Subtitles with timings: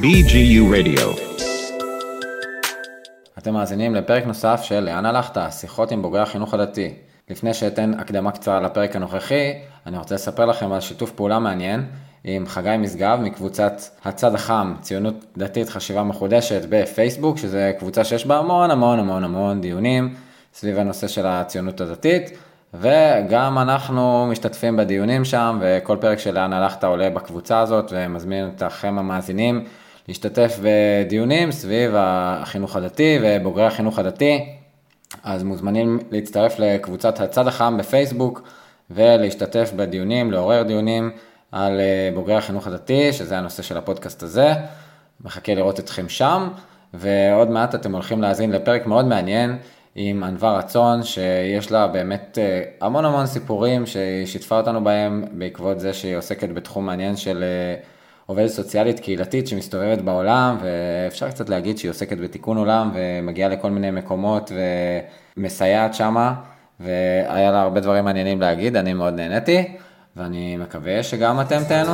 [0.00, 1.00] BGU Radio.
[3.38, 5.40] אתם מאזינים לפרק נוסף של לאן הלכת?
[5.50, 6.94] שיחות עם בוגרי החינוך הדתי.
[7.30, 9.52] לפני שאתן הקדמה קצרה לפרק הנוכחי,
[9.86, 11.86] אני רוצה לספר לכם על שיתוף פעולה מעניין
[12.24, 18.38] עם חגי משגב מקבוצת הצד החם, ציונות דתית חשיבה מחודשת בפייסבוק, שזה קבוצה שיש בה
[18.38, 20.14] המון המון המון המון דיונים
[20.54, 22.30] סביב הנושא של הציונות הדתית,
[22.80, 28.98] וגם אנחנו משתתפים בדיונים שם, וכל פרק של לאן הלכת עולה בקבוצה הזאת, ומזמין אתכם
[28.98, 29.64] המאזינים
[30.08, 34.46] להשתתף בדיונים סביב החינוך הדתי ובוגרי החינוך הדתי.
[35.22, 38.42] אז מוזמנים להצטרף לקבוצת הצד החם בפייסבוק
[38.90, 41.10] ולהשתתף בדיונים, לעורר דיונים
[41.52, 44.52] על אה, בוגרי החינוך הדתי, שזה הנושא של הפודקאסט הזה.
[45.24, 46.48] מחכה לראות אתכם שם,
[46.94, 49.58] ועוד מעט אתם הולכים להאזין לפרק מאוד מעניין
[49.98, 55.80] עם ענווה רצון, שיש לה באמת אה, המון המון סיפורים שהיא שיתפה אותנו בהם בעקבות
[55.80, 57.82] זה שהיא עוסקת בתחום מעניין של אה,
[58.26, 63.90] עובדת סוציאלית קהילתית שמסתובבת בעולם, ואפשר קצת להגיד שהיא עוסקת בתיקון עולם ומגיעה לכל מיני
[63.90, 64.52] מקומות
[65.36, 66.34] ומסייעת שמה,
[66.80, 69.64] והיה לה הרבה דברים מעניינים להגיד, אני מאוד נהניתי,
[70.16, 71.92] ואני מקווה שגם אתם תהנו.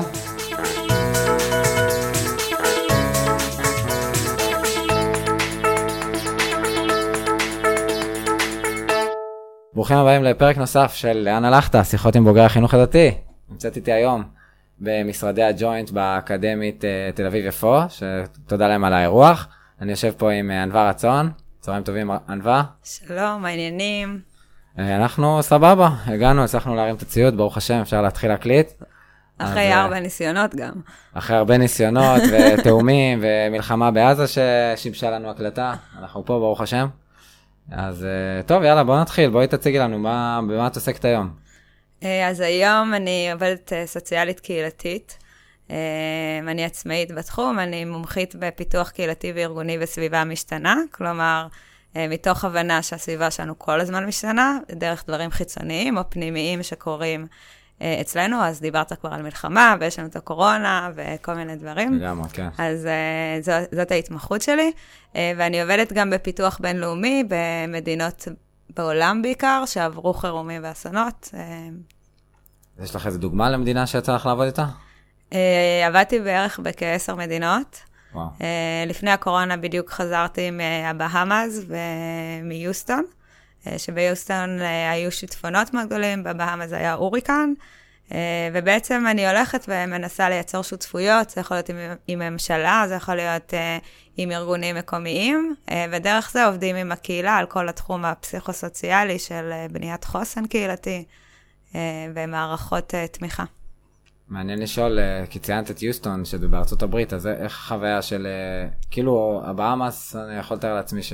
[9.83, 13.11] ברוכים הבאים לפרק נוסף של לאן הלכת, שיחות עם בוגרי החינוך הדתי.
[13.51, 14.25] נמצאת איתי היום
[14.81, 19.49] במשרדי הג'וינט באקדמית אה, תל אביב יפו, שתודה להם על האירוח.
[19.81, 22.63] אני יושב פה עם אה, ענווה רצון, צהריים טובים ענווה.
[22.85, 24.21] שלום, העניינים?
[24.79, 28.73] אה, אנחנו סבבה, הגענו, הצלחנו להרים את הציוד, ברוך השם, אפשר להתחיל להקליט.
[29.39, 30.73] אחרי אז, הרבה ניסיונות גם.
[31.15, 32.23] אחרי הרבה ניסיונות
[32.59, 36.87] ותאומים ומלחמה בעזה ששיבשה לנו הקלטה, אנחנו פה, ברוך השם.
[37.71, 38.07] אז
[38.47, 41.43] טוב, יאללה, בוא נתחיל, בואי תציגי לנו מה, במה את עוסקת היום.
[42.03, 45.19] אה, אז היום אני עובדת אה, סוציאלית קהילתית.
[45.71, 45.77] אה,
[46.49, 51.47] אני עצמאית בתחום, אני מומחית בפיתוח קהילתי וארגוני בסביבה משתנה, כלומר,
[51.95, 57.27] מתוך הבנה שהסביבה שלנו כל הזמן משתנה, דרך דברים חיצוניים או פנימיים שקורים
[58.01, 61.95] אצלנו, אז דיברת כבר על מלחמה, ויש לנו את הקורונה וכל מיני דברים.
[61.95, 62.49] לגמרי, כן.
[62.59, 62.89] אז
[63.41, 64.73] זו, זאת ההתמחות שלי,
[65.15, 68.29] ואני עובדת גם בפיתוח בינלאומי במדינות
[68.77, 71.31] בעולם בעיקר, שעברו חירומים ואסונות.
[72.83, 74.67] יש לך איזה דוגמה למדינה שיצא לך לעבוד איתה?
[75.87, 77.81] עבדתי בערך בכעשר מדינות.
[78.15, 78.27] וואו.
[78.87, 81.67] לפני הקורונה בדיוק חזרתי מהבהאמאז
[82.43, 83.05] ומיוסטון,
[83.79, 84.63] שביוסטון uh,
[84.93, 87.53] היו שיטפונות מאוד גדולים, בבהאמאז היה הוריקן,
[88.09, 88.13] uh,
[88.53, 93.55] ובעצם אני הולכת ומנסה לייצר שותפויות, זה יכול להיות עם, עם ממשלה, זה יכול להיות
[94.17, 95.55] עם ארגונים מקומיים,
[95.93, 101.05] ודרך זה עובדים עם הקהילה על כל התחום הפסיכו-סוציאלי של בניית חוסן קהילתי.
[101.75, 103.45] אה, ומערכות אה, תמיכה.
[104.29, 108.27] מעניין לשאול, אה, כי ציינת את יוסטון, שזה בארצות הברית, אז איך החוויה של,
[108.91, 111.13] כאילו, הבאמאס, אני יכול לתאר לעצמי ש...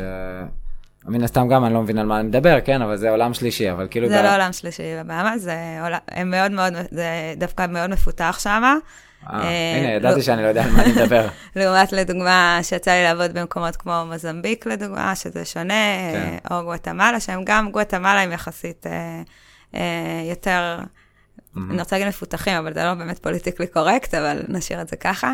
[1.08, 3.70] מן הסתם גם אני לא מבין על מה אני מדבר, כן, אבל זה עולם שלישי,
[3.70, 4.08] אבל כאילו...
[4.08, 4.24] זה ב...
[4.24, 8.78] לא עולם שלישי בבאמאס, זה עולם, הם מאוד מאוד, זה דווקא מאוד מפותח שם.
[9.26, 11.28] הנה, ידעתי לא- שאני לא יודע על מה אני מדבר.
[11.56, 15.74] לעומת, לדוגמה, שיצא לי לעבוד במקומות כמו מוזמביק, לדוגמה, שזה שונה,
[16.12, 16.36] כן.
[16.50, 18.86] או גואטמלה, שהם גם, גואטמלה הם יחסית...
[19.74, 21.60] אה, יותר, mm-hmm.
[21.70, 25.32] אני רוצה להגיד מפותחים, אבל זה לא באמת פוליטיקלי קורקט, אבל נשאיר את זה ככה.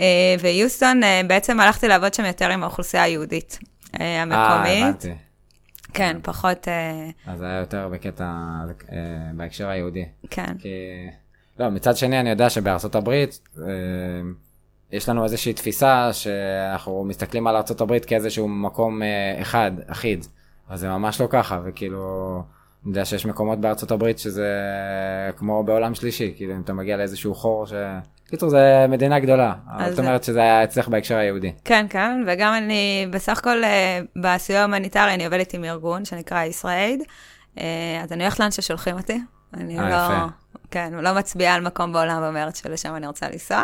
[0.00, 3.58] אה, ויוסטון, אה, בעצם הלכתי לעבוד שם יותר עם האוכלוסייה היהודית
[3.94, 4.36] המקומית.
[4.36, 5.14] אה, הבנתי.
[5.94, 6.68] כן, פחות...
[7.26, 8.32] אז זה היה יותר בקטע,
[9.34, 10.04] בהקשר היהודי.
[10.30, 10.54] כן.
[10.58, 10.68] כי...
[11.58, 13.48] לא, מצד שני, אני יודע שבארצות הברית,
[14.92, 19.02] יש לנו איזושהי תפיסה שאנחנו מסתכלים על ארצות הברית כאיזשהו מקום
[19.42, 20.26] אחד, אחיד.
[20.68, 22.42] אז זה ממש לא ככה, וכאילו...
[22.84, 24.48] אני יודע שיש מקומות בארצות הברית שזה
[25.36, 27.72] כמו בעולם שלישי, כאילו אם אתה מגיע לאיזשהו חור ש...
[28.30, 29.54] קיצור, זה מדינה גדולה.
[29.90, 31.52] זאת אומרת שזה היה אצלך בהקשר היהודי.
[31.64, 37.02] כן, כן, וגם אני, בסך הכל אה, בסיוע ההומניטרי אני עובדת עם ארגון שנקרא IsraAID,
[37.58, 39.20] אה, אז אני הולכת לאן ששולחים אותי.
[39.54, 40.26] אני 아, אה, לא, יפה.
[40.70, 43.62] כן, לא מצביעה על מקום בעולם ואומרת שלשם אני רוצה לנסוע.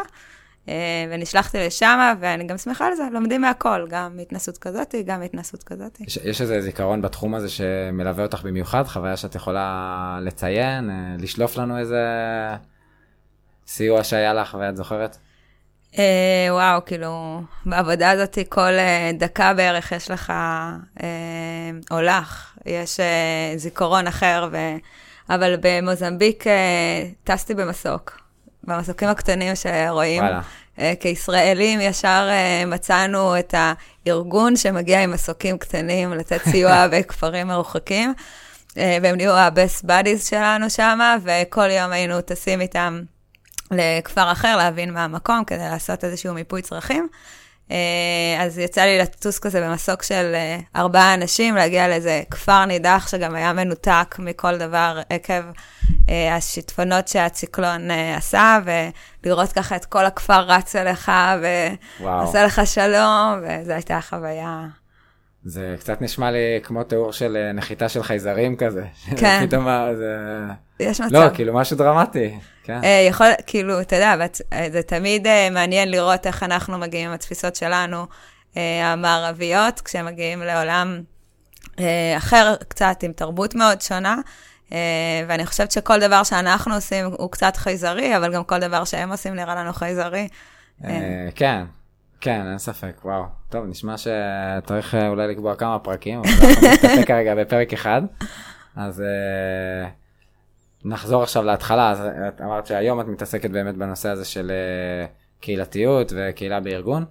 [1.10, 6.00] ונשלחתי לשם, ואני גם שמחה על זה, לומדים מהכל, גם התנסות כזאת, גם התנסות כזאת.
[6.00, 11.78] יש, יש איזה זיכרון בתחום הזה שמלווה אותך במיוחד, חוויה שאת יכולה לציין, לשלוף לנו
[11.78, 12.00] איזה
[13.68, 15.16] סיוע שהיה לך ואת זוכרת?
[15.98, 20.32] אה, וואו, כאילו, בעבודה הזאת כל אה, דקה בערך יש לך
[21.02, 24.56] אה, הולך, יש אה, זיכרון אחר, ו...
[25.30, 28.20] אבל במוזמביק אה, טסתי במסוק.
[28.64, 30.22] במסוקים הקטנים שרואים.
[30.22, 30.40] וואלה.
[30.78, 38.14] אה, כישראלים ישר אה, מצאנו את הארגון שמגיע עם מסוקים קטנים לתת סיוע בכפרים מרוחקים,
[38.78, 43.02] אה, והם נהיו ה-best buddies שלנו שם, וכל יום היינו טסים איתם
[43.70, 47.08] לכפר אחר, להבין מה המקום, כדי לעשות איזשהו מיפוי צרכים.
[47.70, 53.08] אה, אז יצא לי לטוס כזה במסוק של אה, ארבעה אנשים, להגיע לאיזה כפר נידח
[53.10, 55.42] שגם היה מנותק מכל דבר עקב
[56.08, 58.58] אה, השיטפונות שהציקלון עשה,
[59.24, 61.12] ולראות ככה את כל הכפר רץ אליך,
[62.00, 64.66] ועושה לך שלום, וזו הייתה חוויה.
[65.44, 68.84] זה קצת נשמע לי כמו תיאור של נחיתה של חייזרים כזה.
[69.20, 69.46] כן.
[69.46, 69.66] פתאום
[69.96, 70.16] זה...
[70.80, 71.14] יש מצב.
[71.14, 72.38] לא, כאילו משהו דרמטי.
[72.62, 72.80] כן.
[72.80, 74.14] Uh, יכול, כאילו, אתה יודע,
[74.52, 78.06] אה, זה תמיד uh, מעניין לראות איך אנחנו מגיעים עם התפיסות שלנו,
[78.54, 81.00] uh, המערביות, כשהם מגיעים לעולם
[81.64, 81.80] uh,
[82.16, 84.16] אחר, קצת עם תרבות מאוד שונה.
[84.68, 84.72] Uh,
[85.28, 89.34] ואני חושבת שכל דבר שאנחנו עושים הוא קצת חייזרי, אבל גם כל דבר שהם עושים
[89.34, 90.28] נראה לנו חייזרי.
[90.82, 90.86] Uh,
[91.34, 91.64] כן,
[92.20, 93.24] כן, אין ספק, וואו.
[93.48, 98.02] טוב, נשמע שצריך אולי לקבוע כמה פרקים, אבל אנחנו נסתפק כרגע בפרק אחד.
[98.76, 99.02] אז...
[100.86, 105.10] נחזור עכשיו להתחלה, אז את אמרת שהיום את מתעסקת באמת בנושא הזה של uh,
[105.40, 107.04] קהילתיות וקהילה בארגון,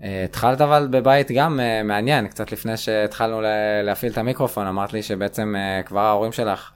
[0.00, 3.40] והתחלת אבל בבית גם uh, מעניין, קצת לפני שהתחלנו
[3.84, 6.70] להפעיל את המיקרופון, אמרת לי שבעצם uh, כבר ההורים שלך,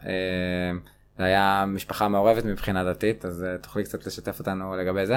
[1.18, 5.16] זה היה משפחה מעורבת מבחינה דתית, אז תוכלי קצת לשתף אותנו לגבי זה?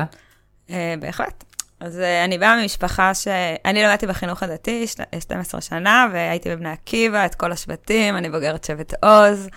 [1.00, 1.44] בהחלט.
[1.80, 3.28] אז אני באה ממשפחה ש...
[3.66, 4.86] אני למדתי בחינוך הדתי
[5.20, 9.50] 12 שנה, והייתי בבני עקיבא, את כל השבטים, אני בוגרת שבט עוז.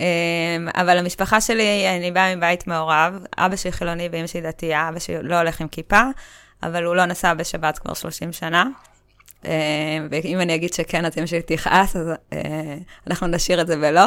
[0.00, 4.98] אמ, אבל המשפחה שלי, אני באה מבית מעורב, אבא שלי חילוני ואמא שלי דתייה, אבא
[4.98, 6.02] שלי לא הולך עם כיפה,
[6.62, 8.64] אבל הוא לא נסע בשבת כבר 30 שנה.
[9.44, 9.50] אמ,
[10.10, 12.76] ואם אני אגיד שכן, אז אמא שלי תכעס, אז אה,
[13.06, 14.06] אנחנו נשאיר את זה ולא.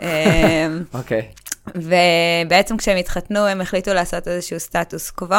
[0.00, 0.06] אמ,
[0.94, 1.28] אוקיי.
[1.74, 5.36] ובעצם כשהם התחתנו, הם החליטו לעשות איזשהו סטטוס קוו.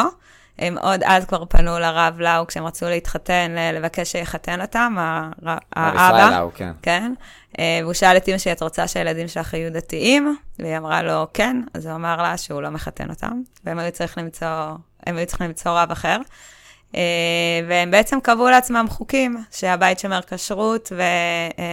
[0.58, 6.10] הם עוד אז כבר פנו לרב לאו כשהם רצו להתחתן, לבקש שיחתן אותם, האבא.
[6.10, 6.72] ישראל לאו, כן.
[6.82, 7.12] כן.
[7.58, 10.36] אה, והוא שאל את אמא שלי, את רוצה שהילדים שלך יהיו דתיים?
[10.58, 11.56] והיא אמרה לו, כן.
[11.74, 14.48] אז הוא אמר לה שהוא לא מחתן אותם, והם היו צריכים למצוא,
[15.06, 16.16] הם היו צריכים למצוא רב אחר.
[16.94, 17.00] אה,
[17.68, 20.92] והם בעצם קבעו לעצמם חוקים, שהבית שומר כשרות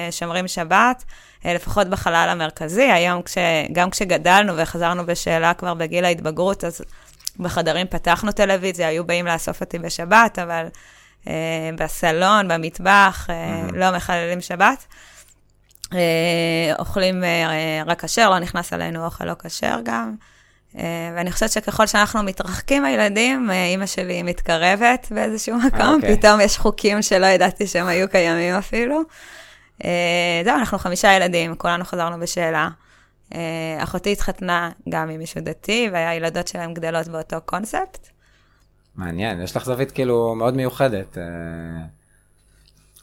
[0.09, 1.03] ושומרים שבת,
[1.45, 2.91] אה, לפחות בחלל המרכזי.
[2.91, 3.37] היום, כש,
[3.71, 6.81] גם כשגדלנו וחזרנו בשאלה כבר בגיל ההתבגרות, אז
[7.39, 10.65] בחדרים פתחנו טלוויזיה, היו באים לאסוף אותי בשבת, אבל
[11.77, 13.75] בסלון, במטבח, mm-hmm.
[13.75, 14.85] לא מחללים שבת.
[15.93, 20.15] אה, אוכלים אה, רק כשר, לא נכנס עלינו אוכל לא כשר גם.
[20.77, 25.95] אה, ואני חושבת שככל שאנחנו מתרחקים מהילדים, אימא שלי מתקרבת באיזשהו מקום, okay.
[25.95, 26.17] אוקיי.
[26.17, 29.01] פתאום יש חוקים שלא ידעתי שהם היו קיימים אפילו.
[30.43, 32.69] זהו, אנחנו חמישה ילדים, כולנו חזרנו בשאלה.
[33.77, 38.07] אחותי התחתנה גם עם מישהו דתי, והילדות שלהם גדלות באותו קונספט.
[38.95, 41.17] מעניין, יש לך זווית כאילו מאוד מיוחדת.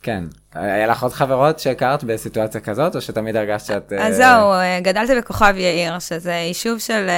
[0.00, 0.24] אה, כן,
[0.54, 3.92] היה לך עוד חברות שהכרת בסיטואציה כזאת, או שתמיד הרגשת שאת...
[3.92, 4.52] אז זהו,
[4.82, 7.10] גדלתי בכוכב יאיר, שזה יישוב של...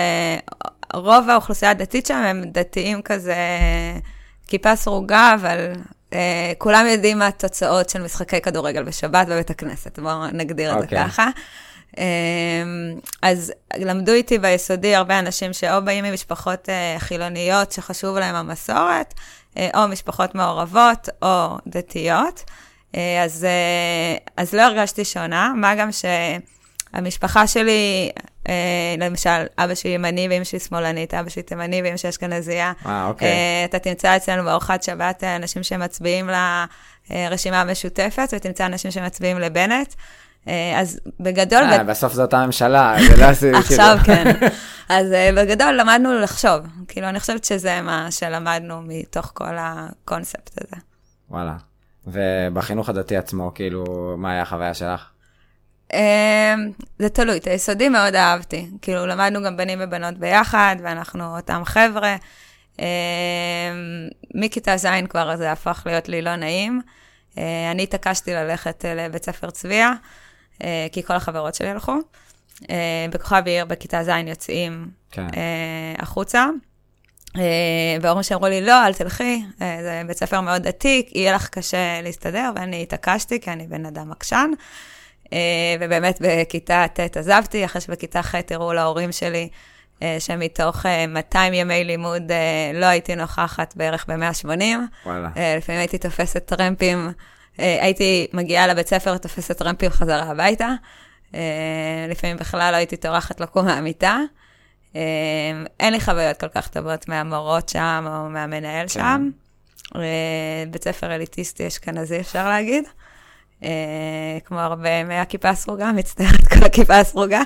[0.94, 3.36] רוב האוכלוסייה הדתית שם הם דתיים כזה,
[4.46, 5.72] כיפה סרוגה, אבל
[6.10, 6.14] uh,
[6.58, 10.78] כולם יודעים מה התוצאות של משחקי כדורגל בשבת בבית הכנסת, בואו נגדיר את okay.
[10.78, 11.08] זה אוקיי.
[11.08, 11.28] ככה.
[11.98, 12.04] אמ,
[13.22, 19.14] אז למדו איתי ביסודי הרבה אנשים שאו באים ממשפחות אה, חילוניות שחשוב להם המסורת,
[19.56, 22.44] אה, או משפחות מעורבות, או דתיות.
[22.96, 23.46] אה, אז,
[24.36, 28.10] אז לא הרגשתי שונה, מה גם שהמשפחה שלי,
[28.98, 32.72] למשל, אבא שלי ימני ואמא שלי שמאלנית, אבא שלי תימני ואמא שלי אשכנזייה.
[32.86, 33.28] אה, אוקיי.
[33.64, 36.30] אתה תמצא אצלנו בארוחת שבת אנשים שמצביעים
[37.10, 39.94] לרשימה המשותפת, ותמצא אנשים שמצביעים לבנט.
[40.48, 41.62] אה, אז בגדול...
[41.62, 42.96] אה, בסוף זו אותה ממשלה,
[43.32, 43.58] זה לא.
[43.58, 44.24] עכשיו כן.
[44.88, 46.60] אז אה, בגדול למדנו לחשוב.
[46.88, 50.76] כאילו, אני חושבת שזה מה שלמדנו מתוך כל הקונספט הזה.
[51.30, 51.71] וואלה.
[52.06, 55.08] ובחינוך הדתי עצמו, כאילו, מה היה החוויה שלך?
[56.98, 58.70] זה תלוי, את היסודי מאוד אהבתי.
[58.82, 62.16] כאילו, למדנו גם בנים ובנות ביחד, ואנחנו אותם חבר'ה.
[64.34, 66.80] מכיתה ז' כבר זה הפך להיות לי לא נעים.
[67.36, 69.92] אני התעקשתי ללכת לבית ספר צביה.
[70.62, 71.96] אה, כי כל החברות שלי הלכו.
[72.70, 75.26] אה, בכוכב עיר, בכיתה ז' יוצאים כן.
[75.36, 76.46] אה, החוצה.
[78.02, 82.50] והורים שאמרו לי, לא, אל תלכי, זה בית ספר מאוד עתיק, יהיה לך קשה להסתדר,
[82.54, 84.50] ואני התעקשתי, כי אני בן אדם עקשן.
[85.80, 89.48] ובאמת בכיתה ט' עזבתי, אחרי שבכיתה ח' הראו להורים שלי
[90.18, 92.22] שמתוך 200 ימי לימוד
[92.74, 94.46] לא הייתי נוכחת בערך ב-180.
[95.06, 95.28] וואלה.
[95.56, 97.12] לפעמים הייתי תופסת טרמפים
[97.60, 100.68] אה, הייתי מגיעה לבית ספר, תופסת טרמפים חזרה הביתה.
[101.34, 101.40] אה,
[102.10, 104.18] לפעמים בכלל לא הייתי טורחת לקום מהמיטה.
[104.96, 105.00] אה,
[105.80, 108.88] אין לי חוויות כל כך טובות מהמורות שם או מהמנהל כן.
[108.88, 109.30] שם.
[110.70, 112.84] בית ספר אליטיסטי אשכנזי, אפשר להגיד.
[114.44, 117.42] כמו הרבה מהכיפה הסרוגה, מצטערת כל הכיפה הסרוגה.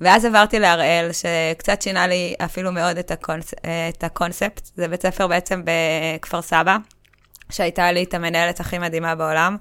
[0.00, 3.54] ואז עברתי להראל, שקצת שינה לי אפילו מאוד את, הקונס,
[3.88, 4.68] את הקונספט.
[4.76, 6.76] זה בית ספר בעצם בכפר סבא,
[7.50, 9.56] שהייתה לי את המנהלת הכי מדהימה בעולם.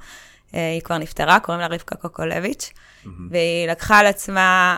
[0.53, 3.09] היא כבר נפטרה, קוראים לה רבקה קוקולביץ', mm-hmm.
[3.31, 4.77] והיא לקחה על עצמה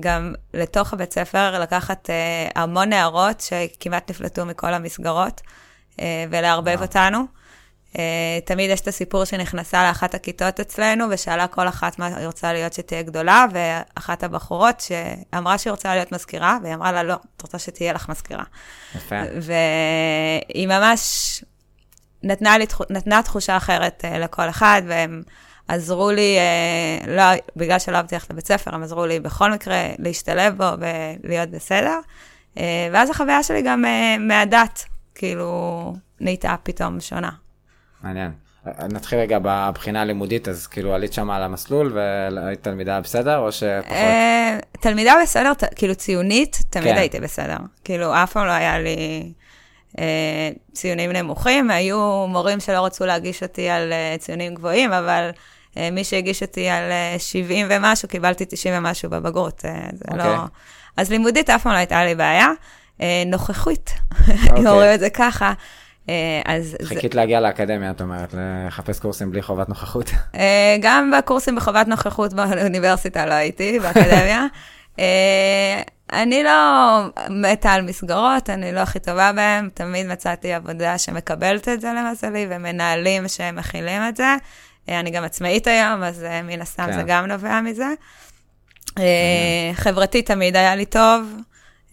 [0.00, 2.10] גם לתוך הבית ספר לקחת
[2.54, 5.40] המון נערות שכמעט נפלטו מכל המסגרות,
[6.30, 6.82] ולערבב wow.
[6.82, 7.26] אותנו.
[7.92, 7.96] Uh,
[8.44, 12.72] תמיד יש את הסיפור שנכנסה לאחת הכיתות אצלנו, ושאלה כל אחת מה היא רוצה להיות
[12.72, 17.58] שתהיה גדולה, ואחת הבחורות שאמרה שהיא רוצה להיות מזכירה, והיא אמרה לה, לא, את רוצה
[17.58, 18.44] שתהיה לך מזכירה.
[18.94, 19.16] יפה.
[19.40, 21.00] והיא ממש
[22.22, 25.22] נתנה, לי, נתנה תחושה אחרת uh, לכל אחד, והם
[25.74, 27.22] עזרו לי, uh, לא,
[27.56, 30.70] בגלל שלא אהבתי ללכת לבית ספר, הם עזרו לי בכל מקרה להשתלב בו
[31.24, 31.98] ולהיות בסדר.
[32.54, 32.60] Uh,
[32.92, 34.84] ואז החוויה שלי גם uh, מהדת,
[35.14, 37.30] כאילו, נהייתה פתאום שונה.
[38.02, 38.30] מעניין.
[38.66, 43.92] נתחיל רגע בבחינה הלימודית, אז כאילו עלית שם על המסלול והיית תלמידה בסדר, או שפחות?
[43.92, 46.96] אה, תלמידה בסדר, כאילו ציונית, תמיד כן.
[46.96, 47.56] הייתי בסדר.
[47.84, 49.32] כאילו, אף פעם לא היה לי
[49.98, 51.70] אה, ציונים נמוכים.
[51.70, 55.30] היו מורים שלא רצו להגיש אותי על אה, ציונים גבוהים, אבל
[55.92, 59.60] מי שהגיש אותי על 70 ומשהו, קיבלתי 90 ומשהו בבגרות.
[59.60, 60.16] זה okay.
[60.16, 60.22] לא...
[60.22, 60.46] אוקיי.
[60.96, 62.50] אז לימודית אף פעם לא הייתה לי בעיה.
[63.26, 63.90] נוכחות,
[64.28, 64.66] אם אוקיי.
[64.72, 65.52] אומרים את זה ככה.
[66.08, 66.76] אה, אז...
[66.84, 67.18] חיכית זה...
[67.18, 70.10] להגיע לאקדמיה, את אומרת, לחפש קורסים בלי חובת נוכחות.
[70.34, 74.46] אה, גם בקורסים בחובת נוכחות באוניברסיטה לא הייתי, באקדמיה.
[74.98, 81.68] אה, אני לא מתה על מסגרות, אני לא הכי טובה בהן, תמיד מצאתי עבודה שמקבלת
[81.68, 84.36] את זה למזלי, ומנהלים שמכילים את זה.
[84.90, 86.92] אני גם עצמאית היום, אז מן הסתם כן.
[86.92, 87.88] זה גם נובע מזה.
[89.74, 91.34] חברתית תמיד היה לי טוב.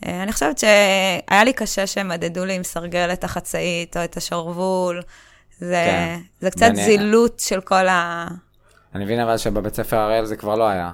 [0.06, 4.18] אה, אני חושבת שהיה לי קשה שהם מדדו לי עם סרגל את החצאית או את
[4.18, 5.02] השרוול.
[5.60, 6.20] זה, כן.
[6.40, 6.86] זה קצת ואני...
[6.86, 8.28] זילות של כל ה...
[8.96, 10.92] אני מבין אבל שבבית ספר הראל זה כבר לא היה.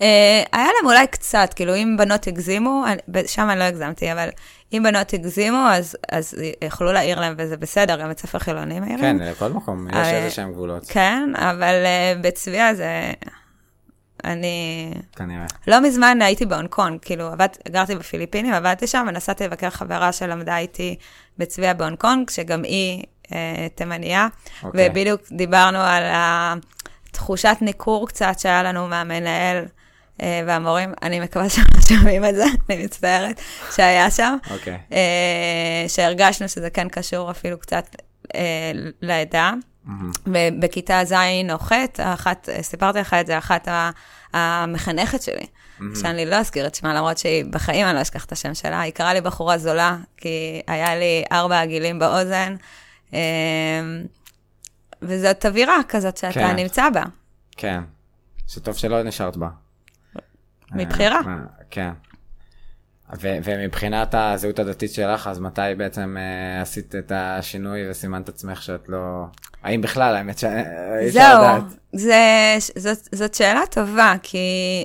[0.00, 2.84] היה להם אולי קצת, כאילו אם בנות הגזימו,
[3.26, 4.28] שם אני לא הגזמתי, אבל
[4.72, 8.98] אם בנות הגזימו, אז, אז יכלו להעיר להם וזה בסדר, גם בית ספר חילוני מעירים.
[8.98, 10.86] כן, לכל מקום יש איזה שהם גבולות.
[10.88, 13.12] כן, אבל uh, בצביעה זה...
[14.24, 14.90] אני...
[15.16, 15.46] כנראה.
[15.66, 20.58] לא מזמן הייתי בהונג קונג, כאילו, עבד, גרתי בפיליפינים, עבדתי שם ונסעתי לבקר חברה שלמדה
[20.58, 20.96] איתי
[21.38, 24.64] בצביה בהונג קונג, שגם היא אה, תימניה, okay.
[24.64, 24.88] אוקיי.
[24.90, 26.02] ובדיוק דיברנו על
[27.10, 29.64] התחושת ניכור קצת שהיה לנו מהמנהל.
[30.20, 33.40] Uh, והמורים, אני מקווה שהם שומעים את זה, אני מצטערת,
[33.76, 34.36] שהיה שם.
[34.50, 34.74] אוקיי.
[34.74, 34.92] Okay.
[34.92, 37.96] Uh, שהרגשנו שזה כן קשור אפילו קצת
[38.26, 38.36] uh,
[39.02, 39.52] לעדה.
[40.26, 41.14] ובכיתה ז'
[41.52, 43.68] או ח', אחת, סיפרתי לך את זה, אחת
[44.32, 45.46] המחנכת שלי,
[46.00, 48.92] שאני לא אזכיר את שמה, למרות שהיא בחיים אני לא אשכח את השם שלה, היא
[48.92, 52.56] קראה לי בחורה זולה, כי היה לי ארבע עגילים באוזן,
[55.02, 56.56] וזאת אווירה כזאת שאתה כן.
[56.56, 57.02] נמצא בה.
[57.56, 57.80] כן,
[58.48, 59.48] שטוב שלא נשארת בה.
[60.72, 61.20] מבחירה.
[61.26, 61.36] אה,
[61.70, 61.90] כן.
[63.20, 68.88] ו- ומבחינת הזהות הדתית שלך, אז מתי בעצם uh, עשית את השינוי וסימנת עצמך שאת
[68.88, 69.24] לא...
[69.62, 70.48] האם בכלל, האמת שאי
[71.08, 71.62] אפשר לדעת.
[71.92, 74.38] זהו, זאת, זאת שאלה טובה, כי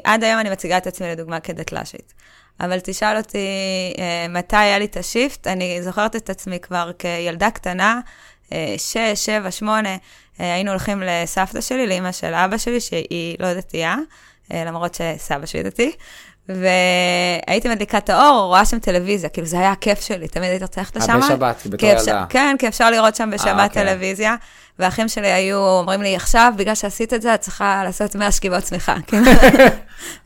[0.04, 2.14] עד היום אני מציגה את עצמי לדוגמה כדתל"שית.
[2.60, 3.48] אבל תשאל אותי
[3.96, 8.00] uh, מתי היה לי את השיפט, אני זוכרת את עצמי כבר כילדה קטנה,
[8.50, 10.00] uh, שש, שבע, שמונה, uh,
[10.38, 13.96] היינו הולכים לסבתא שלי, לאימא של אבא שלי, שהיא לא דתייה,
[14.54, 15.92] למרות שסבא שלי דתי.
[16.50, 20.82] והייתי מדליקה את האור, רואה שם טלוויזיה, כאילו זה היה הכיף שלי, תמיד הייתי רוצה
[20.82, 21.12] ללכת לשם.
[21.12, 22.26] אה, בשבת, בתור ילדה.
[22.30, 23.84] כן, כי אפשר לראות שם בשבת 아, אוקיי.
[23.84, 24.36] טלוויזיה.
[24.80, 28.64] והאחים שלי היו אומרים לי, עכשיו, בגלל שעשית את זה, את צריכה לעשות 100 שכיבות
[28.64, 28.96] צמיחה.
[29.08, 29.26] כאילו,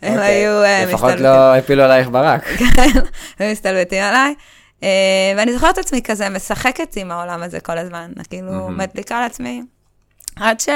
[0.02, 0.20] הם אוקיי.
[0.20, 0.66] היו מסתלבטים.
[0.66, 2.44] אה, לפחות לא הפילו עלייך ברק.
[2.60, 2.90] כן,
[3.40, 4.36] הם מסתלבטים עליי.
[4.84, 4.90] אה,
[5.38, 9.62] ואני זוכרת את עצמי כזה משחקת עם העולם הזה כל הזמן, כאילו, מדליקה לעצמי.
[10.36, 10.70] עד ש...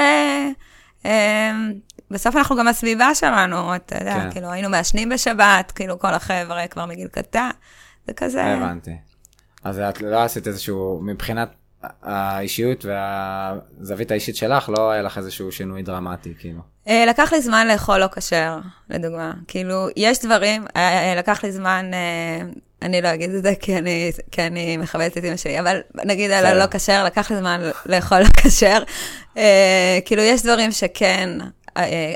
[2.10, 4.30] בסוף אנחנו גם הסביבה שלנו, אתה יודע, כן.
[4.30, 7.50] כאילו היינו מעשנים בשבת, כאילו כל החבר'ה כבר מגיל קטן,
[8.06, 8.44] זה כזה.
[8.44, 8.96] הבנתי.
[9.64, 11.48] אז את לא עשית איזשהו, מבחינת
[12.02, 16.60] האישיות והזווית האישית שלך, לא היה לך איזשהו שינוי דרמטי, כאילו.
[16.88, 18.58] אה, לקח לי זמן לאכול לא כשר,
[18.90, 19.32] לדוגמה.
[19.48, 21.90] כאילו, יש דברים, אה, אה, לקח לי זמן,
[22.82, 26.30] אני לא אגיד את זה כי אני, כי אני מכבדת את אמא שלי, אבל נגיד
[26.30, 28.82] על הלא כשר, לקח לי זמן לאכול לא כשר.
[30.04, 31.30] כאילו, יש דברים שכן,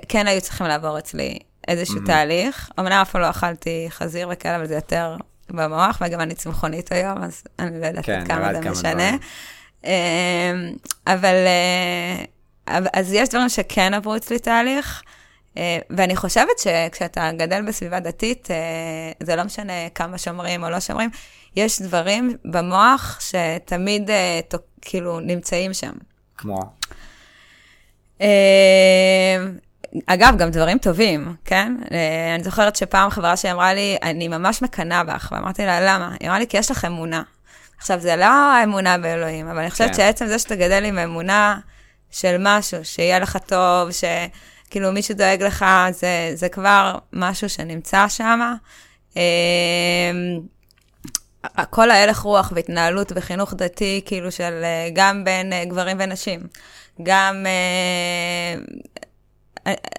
[0.09, 2.07] כן היו צריכים לעבור אצלי איזשהו mm-hmm.
[2.07, 2.71] תהליך.
[2.81, 5.17] אמנם אף פעם לא אכלתי חזיר וכאלה, אבל זה יותר
[5.51, 9.11] במוח, וגם אני צמחונית היום, אז אני לא יודעת כן, כמה זה משנה.
[9.85, 9.91] אמ,
[11.07, 11.35] אבל,
[12.67, 15.03] אה, אז יש דברים שכן עברו אצלי תהליך,
[15.57, 18.57] אה, ואני חושבת שכשאתה גדל בסביבה דתית, אה,
[19.27, 21.11] זה לא משנה כמה שומרים או לא שומרים,
[21.57, 24.11] יש דברים במוח שתמיד
[24.81, 25.93] כאילו נמצאים שם.
[26.37, 26.61] כמו?
[30.07, 31.73] אגב, גם דברים טובים, כן?
[32.35, 36.15] אני זוכרת שפעם חברה שהיא אמרה לי, אני ממש מקנאה בך, ואמרתי לה, למה?
[36.21, 37.23] היא אמרה לי, כי יש לך אמונה.
[37.79, 39.95] עכשיו, זה לא האמונה באלוהים, אבל אני חושבת כן.
[39.95, 41.59] שעצם זה שאתה גדל עם אמונה
[42.11, 48.55] של משהו, שיהיה לך טוב, שכאילו מישהו דואג לך, זה, זה כבר משהו שנמצא שם.
[49.17, 49.23] אמ,
[51.71, 56.41] כל ההלך רוח והתנהלות וחינוך דתי, כאילו של אה, גם בין אה, גברים ונשים,
[57.03, 57.47] גם...
[57.47, 58.61] אה,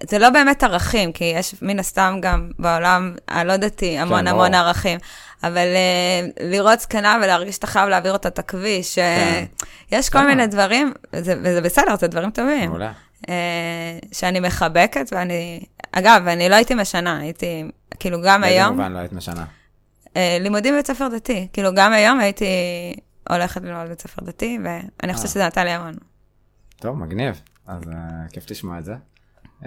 [0.09, 4.53] זה לא באמת ערכים, כי יש מן הסתם גם בעולם הלא דתי המון כן, המון
[4.53, 4.99] ערכים.
[5.43, 9.45] אבל uh, לראות זקנה ולהרגיש שאתה חייב להעביר אותה את הכביש, כן.
[9.91, 12.69] יש כל מיני דברים, וזה, וזה בסדר, זה דברים טובים.
[12.69, 12.91] מעולה.
[13.21, 13.27] Uh,
[14.11, 17.63] שאני מחבקת, ואני, אגב, אני לא הייתי משנה, הייתי,
[17.99, 18.67] כאילו גם היום...
[18.67, 19.45] באיזה מובן לא היית משנה?
[20.07, 22.45] Uh, לימודים בבית ספר דתי, כאילו גם היום הייתי
[23.29, 25.93] הולכת ללמוד בבית ספר דתי, ואני חושבת שזה נתן לי המון.
[26.79, 27.93] טוב, מגניב, אז uh,
[28.31, 28.95] כיף לשמוע את זה.
[29.61, 29.65] Uh,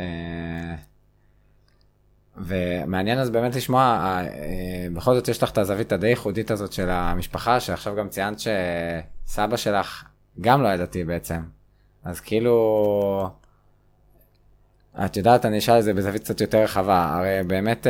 [2.37, 6.91] ומעניין אז באמת לשמוע, אה, בכל זאת יש לך את הזווית הדי ייחודית הזאת של
[6.91, 10.05] המשפחה, שעכשיו גם ציינת שסבא שלך
[10.41, 11.41] גם לא ידעתי בעצם.
[12.05, 13.31] אז כאילו,
[15.05, 17.15] את יודעת, אני אשאל את זה בזווית קצת יותר רחבה.
[17.15, 17.87] הרי באמת,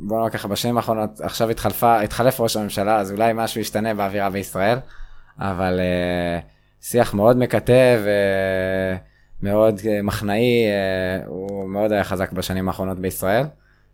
[0.00, 4.30] בוא נאמר ככה, בשנים האחרונות, עכשיו התחלפה, התחלף ראש הממשלה, אז אולי משהו ישתנה באווירה
[4.30, 4.78] בישראל,
[5.38, 5.80] אבל
[6.84, 8.00] שיח מאוד מקטב.
[9.44, 13.44] מאוד אה, מחנאי, אה, הוא מאוד היה חזק בשנים האחרונות בישראל.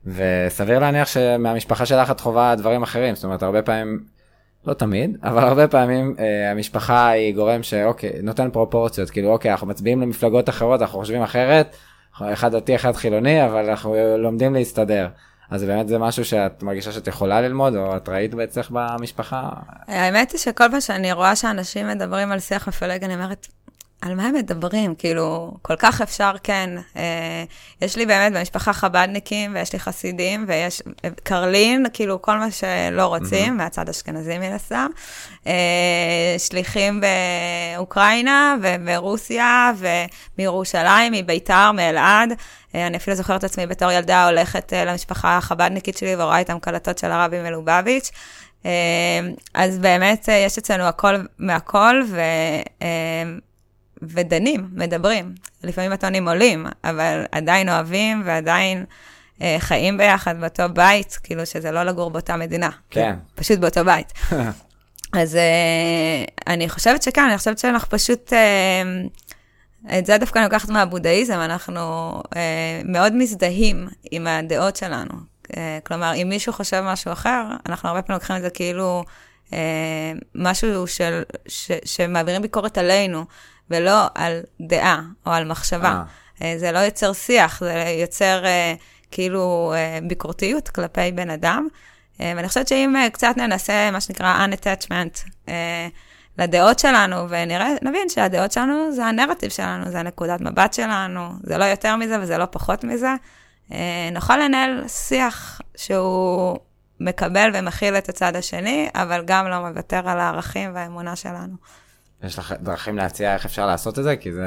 [0.07, 4.01] וסביר להניח שמהמשפחה שלך את חווה דברים אחרים, זאת אומרת הרבה פעמים,
[4.67, 9.67] לא תמיד, אבל הרבה פעמים אה, המשפחה היא גורם שאוקיי, נותן פרופורציות, כאילו אוקיי, אנחנו
[9.67, 11.77] מצביעים למפלגות אחרות, אנחנו חושבים אחרת,
[12.21, 15.09] אחד דתי, אחד חילוני, אבל אנחנו לומדים להסתדר.
[15.51, 19.49] אז באמת זה משהו שאת מרגישה שאת יכולה ללמוד, או את ראית בעצמך במשפחה?
[19.89, 23.47] האמת היא שכל פעם שאני רואה שאנשים מדברים על שיח מפלג, אני אומרת,
[24.01, 24.95] על מה הם מדברים?
[24.95, 26.71] כאילו, כל כך אפשר, כן.
[26.97, 27.45] אה,
[27.81, 30.83] יש לי באמת במשפחה חב"דניקים, ויש לי חסידים, ויש
[31.23, 33.57] קרלין, כאילו, כל מה שלא רוצים, mm-hmm.
[33.57, 34.91] מהצד אשכנזי מן הסתם.
[35.47, 37.01] אה, שליחים
[37.77, 42.33] באוקראינה, וברוסיה, ומירושלים, מביתר, מאלעד.
[42.75, 46.59] אה, אני אפילו זוכרת את עצמי בתור ילדה הולכת אה, למשפחה החב"דניקית שלי ורואה איתם
[46.59, 48.11] קלטות של הרבי מלובביץ'.
[48.67, 49.21] אה,
[49.55, 52.21] אז באמת אה, יש אצלנו הכל מהכל, ו...
[52.83, 53.23] אה,
[54.03, 55.35] ודנים, מדברים.
[55.65, 58.85] לפעמים הטונים עולים, אבל עדיין אוהבים ועדיין
[59.43, 62.71] אה, חיים ביחד באותו בית, כאילו שזה לא לגור באותה מדינה.
[62.91, 63.15] כן.
[63.35, 64.13] פשוט באותו בית.
[65.21, 68.33] אז אה, אני חושבת שכן, אני חושבת שאנחנו פשוט...
[68.33, 68.83] אה,
[69.99, 75.13] את זה דווקא אני לוקחת מהבודהיזם, אנחנו אה, מאוד מזדהים עם הדעות שלנו.
[75.57, 79.05] אה, כלומר, אם מישהו חושב משהו אחר, אנחנו הרבה פעמים לוקחים את זה כאילו
[79.53, 83.25] אה, משהו של, ש, שמעבירים ביקורת עלינו,
[83.71, 85.89] ולא על דעה או על מחשבה.
[85.89, 86.03] אה.
[86.43, 86.59] אה.
[86.59, 88.75] זה לא יוצר שיח, זה יוצר אה,
[89.11, 91.69] כאילו אה, ביקורתיות כלפי בן אדם.
[92.21, 95.89] אה, ואני חושבת שאם אה, קצת ננסה, מה שנקרא unattachment, אה,
[96.39, 101.97] לדעות שלנו, ונבין שהדעות שלנו זה הנרטיב שלנו, זה הנקודת מבט שלנו, זה לא יותר
[101.97, 103.15] מזה וזה לא פחות מזה.
[104.13, 106.59] נוכל לנהל שיח שהוא
[107.01, 111.55] מקבל ומכיל את הצד השני, אבל גם לא מוותר על הערכים והאמונה שלנו.
[112.23, 114.17] יש לך דרכים להציע איך אפשר לעשות את זה?
[114.17, 114.45] כי זה...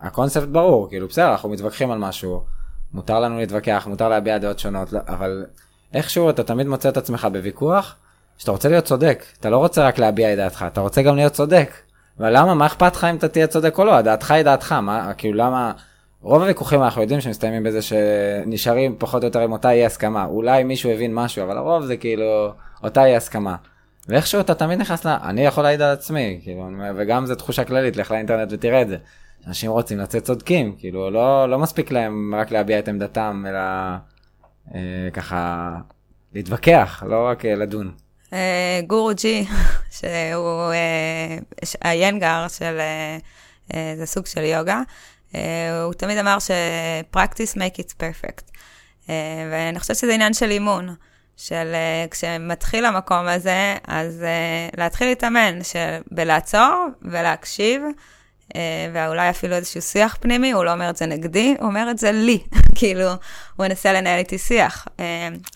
[0.00, 2.42] הקונספט ברור, כאילו בסדר, אנחנו מתווכחים על משהו,
[2.92, 5.46] מותר לנו להתווכח, מותר להביע דעות שונות, לא, אבל
[5.94, 7.96] איכשהו אתה תמיד מוצא את עצמך בוויכוח,
[8.38, 11.32] שאתה רוצה להיות צודק, אתה לא רוצה רק להביע את דעתך, אתה רוצה גם להיות
[11.32, 11.70] צודק.
[12.18, 14.00] ולמה, מה אכפת לך אם אתה תהיה צודק או לא?
[14.00, 15.72] דעתך היא דעתך, מה, כאילו למה...
[16.22, 20.24] רוב הוויכוחים אנחנו יודעים שמסתיימים בזה שנשארים פחות או יותר עם אותה אי הסכמה.
[20.24, 23.56] אולי מישהו הבין משהו, אבל הרוב זה כאילו אותה אי הסכמה.
[24.08, 25.08] ואיכשהו אתה תמיד נכנס ל...
[25.08, 28.96] אני יכול להעיד על עצמי, כאילו, וגם זו תחושה כללית, לך לאינטרנט ותראה את זה.
[29.46, 33.58] אנשים רוצים לצאת צודקים, כאילו, לא, לא מספיק להם רק להביע את עמדתם, אלא
[34.74, 35.70] אה, ככה
[36.34, 37.92] להתווכח, לא רק אה, לדון.
[38.32, 39.46] אה, גורו ג'י,
[39.98, 41.38] שהוא אה,
[41.80, 43.18] היינגר של, אה,
[43.74, 44.82] אה, זה סוג של יוגה,
[45.34, 48.50] אה, הוא תמיד אמר ש-practice make it perfect.
[49.10, 49.14] אה,
[49.52, 50.94] ואני חושבת שזה עניין של אימון.
[51.38, 57.82] של uh, כשמתחיל המקום הזה, אז uh, להתחיל להתאמן, של בלעצור ולהקשיב,
[58.48, 58.56] uh,
[58.92, 62.12] ואולי אפילו איזשהו שיח פנימי, הוא לא אומר את זה נגדי, הוא אומר את זה
[62.12, 62.38] לי,
[62.78, 64.86] כאילו, הוא מנסה לנהל איתי שיח.
[64.96, 65.00] Uh,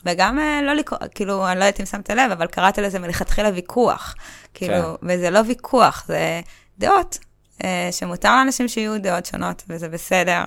[0.05, 3.51] וגם uh, לא לקרוא, כאילו, אני לא יודעת אם שמת לב, אבל קראתי לזה מלכתחילה
[3.55, 4.15] ויכוח.
[4.55, 5.07] כאילו, כן.
[5.09, 6.41] וזה לא ויכוח, זה
[6.79, 7.19] דעות,
[7.59, 10.45] uh, שמותר לאנשים שיהיו דעות שונות, וזה בסדר.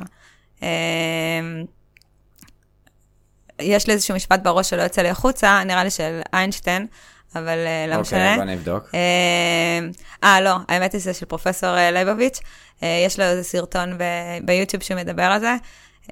[3.59, 6.87] Uh, יש לי איזשהו משפט בראש שלא יוצא לי החוצה, נראה לי של איינשטיין,
[7.35, 8.35] אבל לא אוקיי, משנה.
[8.35, 8.89] בוא נבדוק.
[10.23, 12.39] אה, לא, האמת היא שזה של פרופסור ליבוביץ',
[12.81, 15.55] יש לו איזה סרטון ב- ביוטיוב שמדבר על זה.
[16.05, 16.07] Uh,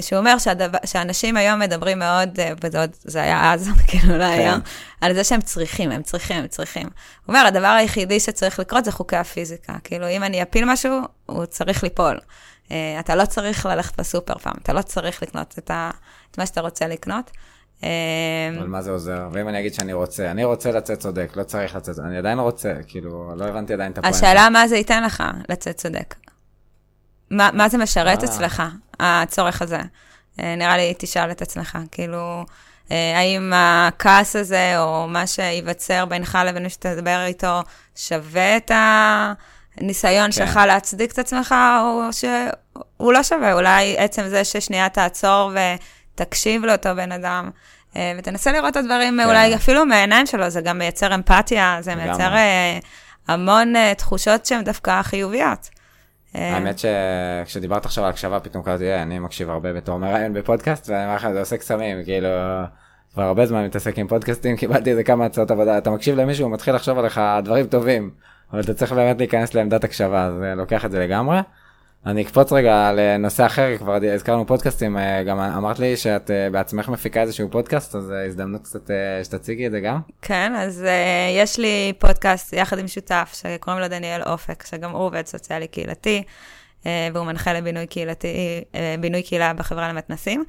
[0.00, 4.24] שהוא אומר שהדבר, שאנשים היום מדברים מאוד, uh, וזה עוד, זה היה אז, כאילו לא
[4.24, 4.60] היום,
[5.00, 6.82] על זה שהם צריכים, הם צריכים, הם צריכים.
[6.82, 9.72] הוא אומר, הדבר היחידי שצריך לקרות זה חוקי הפיזיקה.
[9.84, 12.18] כאילו, אם אני אפיל משהו, הוא צריך ליפול.
[12.72, 15.90] Uh, אתה לא צריך ללכת בסופר פעם, אתה לא צריך לקנות את, ה,
[16.30, 17.30] את מה שאתה רוצה לקנות.
[17.80, 19.28] אבל מה זה עוזר?
[19.32, 22.74] ואם אני אגיד שאני רוצה, אני רוצה לצאת צודק, לא צריך לצאת, אני עדיין רוצה,
[22.86, 24.18] כאילו, לא הבנתי עדיין את הפואנטה.
[24.18, 26.14] השאלה מה זה ייתן לך לצאת צודק.
[27.30, 28.62] מה, מה זה משרת אצלך,
[29.00, 29.80] הצורך הזה?
[30.38, 32.44] נראה לי תשאל את עצמך, כאילו,
[32.90, 37.60] האם הכעס הזה, או מה שייווצר בינך לבין מי שתדבר איתו,
[37.96, 38.70] שווה את
[39.78, 40.32] הניסיון כן.
[40.32, 42.12] שלך להצדיק את עצמך, או
[42.74, 43.52] שהוא לא שווה?
[43.52, 45.52] אולי עצם זה ששנייה תעצור
[46.14, 47.50] ותקשיב לאותו בן אדם,
[48.18, 49.28] ותנסה לראות את הדברים, כן.
[49.28, 52.32] אולי אפילו מהעיניים שלו, זה גם מייצר אמפתיה, זה מייצר
[53.28, 55.68] המון תחושות שהן דווקא חיוביות.
[56.34, 61.16] האמת שכשדיברת עכשיו על הקשבה, פתאום קראתי, אני מקשיב הרבה בתור מראיין בפודקאסט, ואני אומר
[61.16, 62.28] לך, זה עושה קסמים, כאילו,
[63.14, 66.52] כבר הרבה זמן מתעסק עם פודקאסטים, קיבלתי איזה כמה הצעות עבודה, אתה מקשיב למישהו, הוא
[66.52, 68.10] מתחיל לחשוב עליך דברים טובים,
[68.52, 71.40] אבל אתה צריך באמת להיכנס לעמדת הקשבה, אז לוקח את זה לגמרי.
[72.06, 77.50] אני אקפוץ רגע לנושא אחר, כבר הזכרנו פודקאסטים, גם אמרת לי שאת בעצמך מפיקה איזשהו
[77.50, 78.90] פודקאסט, אז הזדמנות קצת
[79.24, 80.00] שתציגי את זה גם.
[80.22, 80.84] כן, אז
[81.42, 86.22] יש לי פודקאסט יחד עם שותף שקוראים לו דניאל אופק, שגם הוא עובד סוציאלי קהילתי,
[86.84, 88.64] והוא מנחה לבינוי קהילתי,
[89.00, 90.44] בינוי קהילה בחברה למתנסים.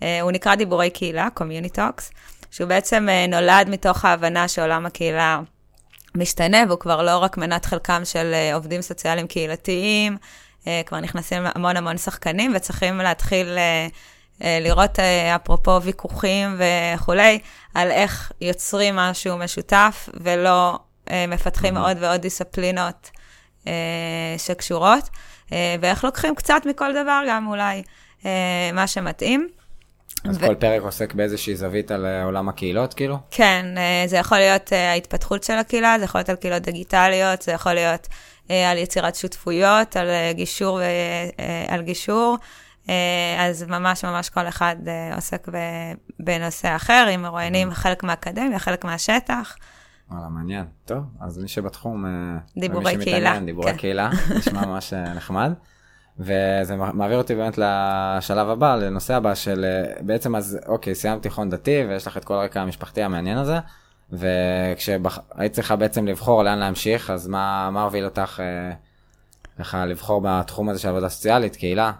[0.00, 2.12] הוא נקרא דיבורי קהילה, Community Talks,
[2.50, 5.40] שהוא בעצם נולד מתוך ההבנה שעולם הקהילה
[6.14, 10.16] משתנה, והוא כבר לא רק מנת חלקם של עובדים סוציאליים קהילתיים,
[10.86, 13.58] כבר נכנסים המון המון שחקנים, וצריכים להתחיל
[14.40, 14.98] לראות,
[15.36, 17.38] אפרופו ויכוחים וכולי,
[17.74, 20.78] על איך יוצרים משהו משותף, ולא
[21.28, 23.10] מפתחים עוד ועוד דיסציפלינות
[24.38, 25.08] שקשורות,
[25.50, 27.82] ואיך לוקחים קצת מכל דבר, גם אולי
[28.72, 29.48] מה שמתאים.
[30.28, 30.46] אז ו...
[30.46, 33.18] כל פרק עוסק באיזושהי זווית על עולם הקהילות, כאילו?
[33.30, 33.66] כן,
[34.06, 38.08] זה יכול להיות ההתפתחות של הקהילה, זה יכול להיות על קהילות דיגיטליות, זה יכול להיות
[38.48, 40.80] על יצירת שותפויות, על גישור
[41.68, 42.36] ועל גישור.
[43.38, 44.76] אז ממש ממש כל אחד
[45.14, 45.48] עוסק
[46.20, 49.56] בנושא אחר, עם מרואיינים חלק מהאקדמיה, חלק מהשטח.
[50.10, 50.64] וואלה, מעניין.
[50.84, 52.04] טוב, אז מי שבתחום,
[52.56, 53.40] דיבורי קהילה.
[53.40, 53.78] דיבורי כן.
[53.78, 55.52] קהילה, נשמע ממש נחמד.
[56.18, 59.64] וזה מעביר אותי באמת לשלב הבא, לנושא הבא של
[60.00, 63.58] בעצם אז, אוקיי, סיימת תיכון דתי ויש לך את כל הרקע המשפחתי המעניין הזה.
[64.12, 68.74] וכשהיית צריכה בעצם לבחור לאן להמשיך, אז מה, מה הוביל אותך אה,
[69.58, 71.92] ככה לבחור בתחום הזה של עבודה סוציאלית, קהילה?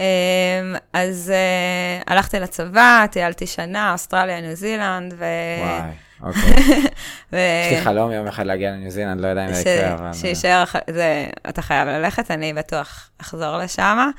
[0.00, 5.24] אמ, אז uh, הלכתי לצבא, טיילתי שנה, אוסטרליה, ניו זילנד, ו...
[5.60, 5.90] וואי,
[6.22, 6.82] אוקיי.
[7.32, 7.36] ו...
[7.36, 10.12] יש לי חלום יום אחד להגיע לניו זילנד, לא יודע אם זה יקרה, אבל...
[10.12, 14.10] שישאר, זה, אתה חייב ללכת, אני בטוח אחזור לשם.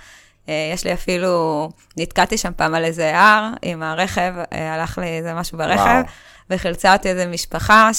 [0.46, 5.08] Uh, יש לי אפילו, נתקעתי שם פעם על איזה הר עם הרכב, uh, הלך לי
[5.08, 5.82] איזה משהו ברכב.
[5.86, 6.31] וואו.
[6.52, 7.90] וחילצה אותי איזו משפחה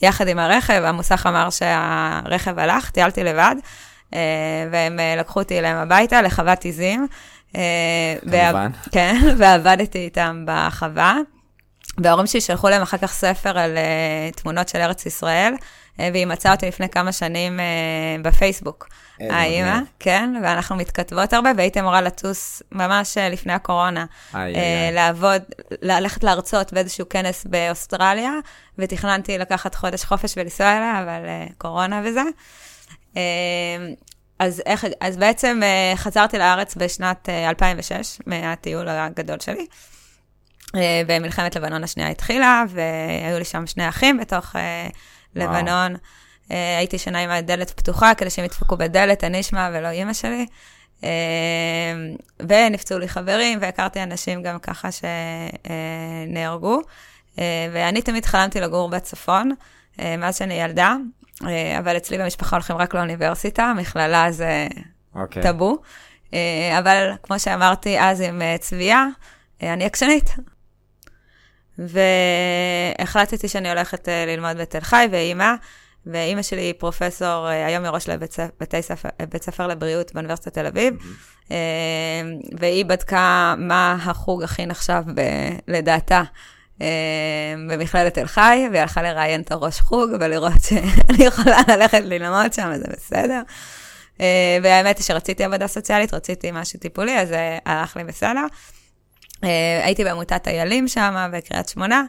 [0.00, 3.54] שיחד עם הרכב, המוסך אמר שהרכב הלך, טיילתי לבד,
[4.70, 7.06] והם לקחו אותי אליהם הביתה לחוות עיזים.
[8.52, 8.70] כמובן.
[8.92, 11.16] כן, ועבדתי איתם בחווה.
[11.98, 13.78] וההורים שלי שלחו להם אחר כך ספר על
[14.36, 15.54] תמונות של ארץ ישראל,
[15.98, 17.60] והיא מצאה אותי לפני כמה שנים
[18.22, 18.88] בפייסבוק.
[19.20, 24.04] האימא, כן, ואנחנו מתכתבות הרבה, והייתי אמורה לטוס ממש לפני הקורונה,
[24.92, 25.42] לעבוד,
[25.82, 28.32] ללכת להרצות באיזשהו כנס באוסטרליה,
[28.78, 31.20] ותכננתי לקחת חודש חופש ולנסוע אליה, אבל
[31.58, 32.22] קורונה וזה.
[34.38, 35.60] אז, איך, אז בעצם
[35.96, 39.66] חזרתי לארץ בשנת 2006, מהטיול הגדול שלי,
[41.08, 44.56] ומלחמת לבנון השנייה התחילה, והיו לי שם שני אחים בתוך.
[45.36, 45.96] וואו.
[46.48, 50.46] Uh, הייתי שנה עם הדלת פתוחה, כדי שהם ידפקו בדלת, אני אשמע ולא אימא שלי.
[51.00, 51.04] Uh,
[52.48, 56.80] ונפצעו לי חברים, והכרתי אנשים גם ככה שנהרגו.
[56.80, 57.40] Uh,
[57.72, 59.52] ואני תמיד חלמתי לגור בצפון,
[59.98, 60.96] מאז שאני ילדה,
[61.78, 65.18] אבל אצלי במשפחה הולכים רק לאוניברסיטה, מכללה זה okay.
[65.18, 65.42] אוקיי.
[65.42, 65.78] טאבו.
[66.78, 69.06] אבל כמו שאמרתי אז עם צביה,
[69.62, 70.30] אני עקשנית.
[71.78, 75.54] והחלטתי שאני הולכת uh, ללמוד בתל חי, ואימא,
[76.06, 78.32] ואימא שלי היא פרופסור, היום היא ראש לבית
[78.80, 81.52] ספר, בית ספר לבריאות באוניברסיטת תל אביב, mm-hmm.
[82.60, 85.20] והיא בדקה מה החוג הכי נחשב ב,
[85.68, 86.22] לדעתה.
[87.68, 92.72] במכללת תל חי, והיא הלכה לראיין את הראש חוג ולראות שאני יכולה ללכת ללמוד שם,
[92.76, 93.42] זה בסדר.
[94.62, 97.28] והאמת היא שרציתי עבודה סוציאלית, רציתי משהו טיפולי, אז
[97.66, 98.46] הלך לי בסדר.
[99.84, 102.02] הייתי בעמותת איילים שם, בקריית שמונה,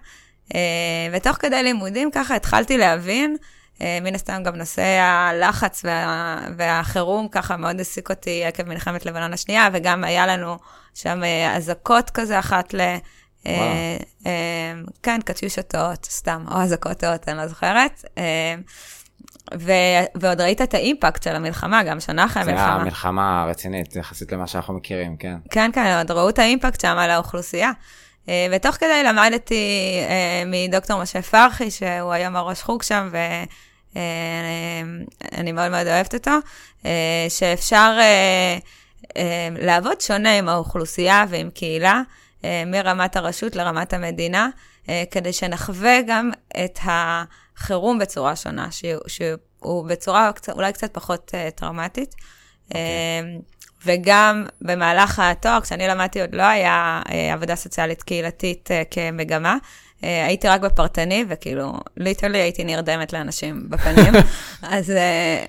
[1.13, 3.37] ותוך כדי לימודים ככה התחלתי להבין,
[3.81, 9.69] מן הסתם גם נושא הלחץ וה, והחירום ככה מאוד העסיק אותי עקב מלחמת לבנון השנייה,
[9.73, 10.57] וגם היה לנו
[10.93, 11.21] שם
[11.55, 12.95] אזעקות כזה אחת ל...
[15.03, 18.05] כן, קטיושות טועות, סתם, או אזעקות אני לא זוכרת.
[19.57, 22.65] ו- ועוד ראית את האימפקט של המלחמה, גם שנה אחרי המלחמה.
[22.65, 25.35] זה המלחמה הרצינית, יחסית למה שאנחנו מכירים, כן.
[25.51, 27.71] כן, כן, עוד ראו את האימפקט שם על האוכלוסייה.
[28.29, 33.09] אה, ותוך כדי למדתי אה, מדוקטור משה פרחי, שהוא היום הראש חוג שם,
[33.93, 36.31] ואני מאוד מאוד אוהבת אותו,
[36.85, 37.97] אה, שאפשר
[39.59, 42.01] לעבוד שונה עם האוכלוסייה ועם קהילה,
[42.43, 44.49] מרמת הרשות לרמת המדינה,
[45.11, 46.31] כדי שנחווה גם
[46.65, 47.23] את ה...
[47.59, 48.67] חירום בצורה שונה,
[49.07, 52.15] שהוא בצורה אולי קצת פחות uh, טראומטית.
[52.15, 52.23] Okay.
[52.67, 52.81] אוקיי.
[53.37, 59.57] Uh, וגם במהלך התואר, כשאני למדתי, עוד לא היה uh, עבודה סוציאלית קהילתית כמגמה.
[60.01, 64.13] הייתי רק בפרטני, וכאילו, ליטרלי הייתי נרדמת לאנשים בפנים.
[64.61, 64.93] אז...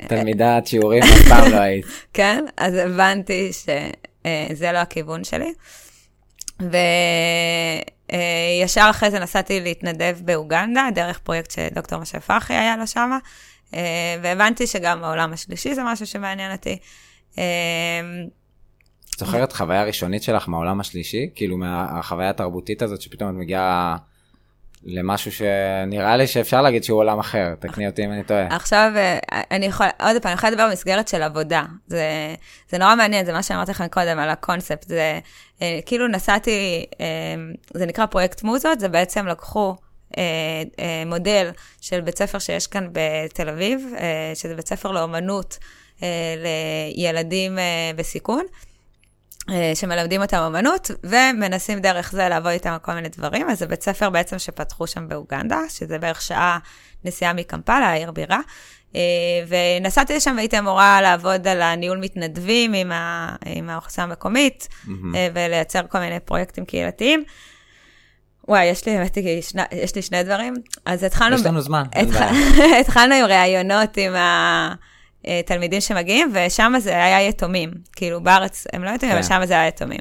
[0.09, 1.87] תלמידת שיעורים אף פעם לא היית.
[2.15, 5.53] כן, אז הבנתי שזה לא הכיוון שלי.
[6.63, 6.77] ו...
[8.13, 8.19] אה,
[8.63, 13.11] ישר אחרי זה נסעתי להתנדב באוגנדה, דרך פרויקט שדוקטור משה פרחי היה לו שם,
[13.75, 16.79] אה, והבנתי שגם העולם השלישי זה משהו שמעניין אותי.
[17.39, 17.45] אה,
[19.19, 21.31] זוכרת חוויה ראשונית שלך מהעולם השלישי?
[21.35, 23.97] כאילו מהחוויה התרבותית הזאת שפתאום את מגיעה
[24.85, 28.57] למשהו שנראה לי שאפשר להגיד שהוא עולם אחר, תקני אותי אם אני טועה.
[28.57, 28.93] עכשיו,
[29.51, 31.63] אני יכולה, עוד פעם, אני יכולה לדבר במסגרת של עבודה.
[31.87, 32.35] זה,
[32.69, 34.89] זה נורא מעניין, זה מה שאמרתי לכם קודם על הקונספט.
[34.89, 35.19] זה
[35.63, 37.07] אה, כאילו נסעתי, אה,
[37.75, 39.77] זה נקרא פרויקט מוזות, זה בעצם לקחו
[40.19, 40.23] אה,
[40.79, 45.59] אה, מודל של בית ספר שיש כאן בתל אביב, אה, שזה בית ספר לאומנות
[46.03, 46.35] אה,
[46.97, 48.45] לילדים אה, בסיכון.
[49.51, 53.51] אה, שמלמדים אותם אמנות, ומנסים דרך זה לעבוד איתם על כל מיני דברים.
[53.51, 56.59] אז זה בית ספר בעצם שפתחו שם באוגנדה, שזה בערך שעה
[57.05, 58.41] נסיעה מקמפלה, העיר בירה.
[58.95, 59.01] אה,
[59.49, 63.37] ונסעתי לשם והייתי אמורה לעבוד על הניהול מתנדבים עם, ה...
[63.47, 64.89] עם האוכלוסייה המקומית, mm-hmm.
[65.35, 67.25] ולייצר כל מיני פרויקטים קהילתיים.
[68.49, 69.17] וואי, יש לי, באמת,
[69.73, 70.55] יש לי שני דברים.
[70.85, 71.37] אז התחלנו...
[71.37, 71.83] יש לנו זמן.
[71.93, 72.21] התח...
[72.81, 74.75] התחלנו עם ראיונות עם ה...
[75.27, 77.71] אה, תלמידים שמגיעים, ושם זה היה יתומים.
[77.97, 79.19] כאילו, בארץ הם לא יתומים, כן.
[79.19, 80.01] אבל שם זה היה יתומים.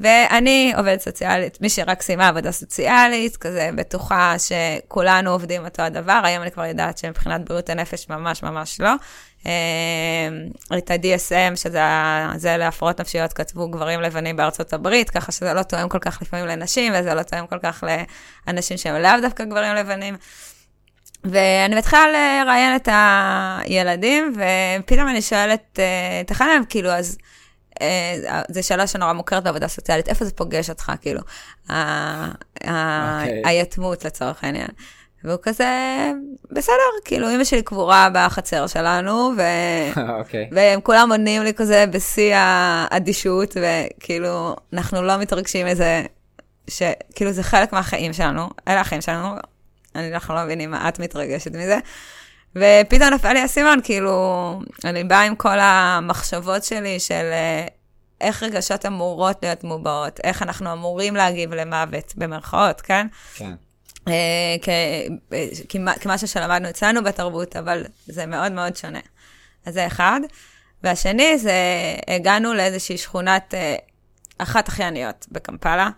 [0.00, 6.42] ואני עובדת סוציאלית, מי שרק סיימה עבודה סוציאלית, כזה בטוחה שכולנו עובדים אותו הדבר, היום
[6.42, 8.90] אני כבר יודעת שמבחינת בריאות הנפש ממש ממש לא.
[9.46, 10.28] אה,
[10.78, 15.98] את ה-DSM, שזה להפרעות נפשיות, כתבו גברים לבנים בארצות הברית, ככה שזה לא תואם כל
[15.98, 17.84] כך לפעמים לנשים, וזה לא תואם כל כך
[18.46, 20.16] לאנשים שהם לאו דווקא גברים לבנים.
[21.24, 27.18] ואני מתחילה לראיין את הילדים, ופתאום אני שואלת אה, את אחד מהם, כאילו, אז...
[27.82, 31.20] אה, זו שאלה שנורא מוכרת בעבודה סוציאלית, איפה זה פוגש אותך, כאילו,
[31.70, 33.42] אוקיי.
[33.44, 34.68] היתמות לצורך העניין.
[35.24, 35.66] והוא כזה,
[36.50, 39.42] בסדר, כאילו, אמא שלי קבורה בחצר שלנו, ו...
[39.94, 39.98] okay.
[40.18, 40.48] אוקיי.
[40.52, 46.02] והם כולם עונים לי כזה בשיא האדישות, וכאילו, אנחנו לא מתרגשים מזה,
[46.70, 49.34] שכאילו זה חלק מהחיים שלנו, אלה החיים שלנו,
[49.94, 51.78] אנחנו לא מבינים מה את מתרגשת מזה.
[52.56, 57.66] ופתאום נפל לי האסימון, כאילו, אני באה עם כל המחשבות שלי של אה,
[58.20, 63.06] איך רגשות אמורות להיות מובעות, איך אנחנו אמורים להגיב למוות, במרכאות, כן?
[63.34, 63.52] כן.
[64.08, 64.56] אה,
[66.00, 69.00] כמשהו שלמדנו אצלנו בתרבות, אבל זה מאוד מאוד שונה.
[69.66, 70.20] אז זה אחד.
[70.82, 71.54] והשני זה,
[72.08, 73.76] הגענו לאיזושהי שכונת, אה,
[74.38, 75.90] אחת הכי עניות בקמפלה,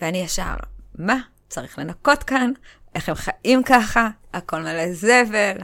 [0.00, 0.54] ואני ישר,
[0.98, 1.16] מה?
[1.48, 2.52] צריך לנקות כאן,
[2.94, 5.56] איך הם חיים ככה, הכל מלא זבל.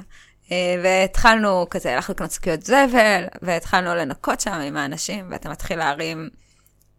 [0.53, 6.29] אה, והתחלנו כזה, הלכנו לקנות שקיות זבל, והתחלנו לנקות שם עם האנשים, ואתה מתחיל להרים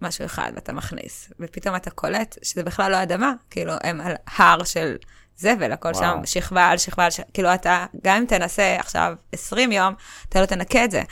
[0.02, 1.30] משהו אחד ואתה מכניס.
[1.40, 4.96] ופתאום אתה קולט שזה בכלל לא אדמה, כאילו, הם על הר של
[5.38, 6.04] זבל, הכל וואו.
[6.04, 9.94] שם שכבה על שכבה על שכבה, כאילו אתה, גם אם תנסה עכשיו 20 יום,
[10.30, 11.04] אתה לא תנקה את זה.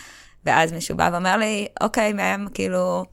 [0.45, 3.05] ואז מישהו בא ואומר לי, אוקיי, מהם, כאילו,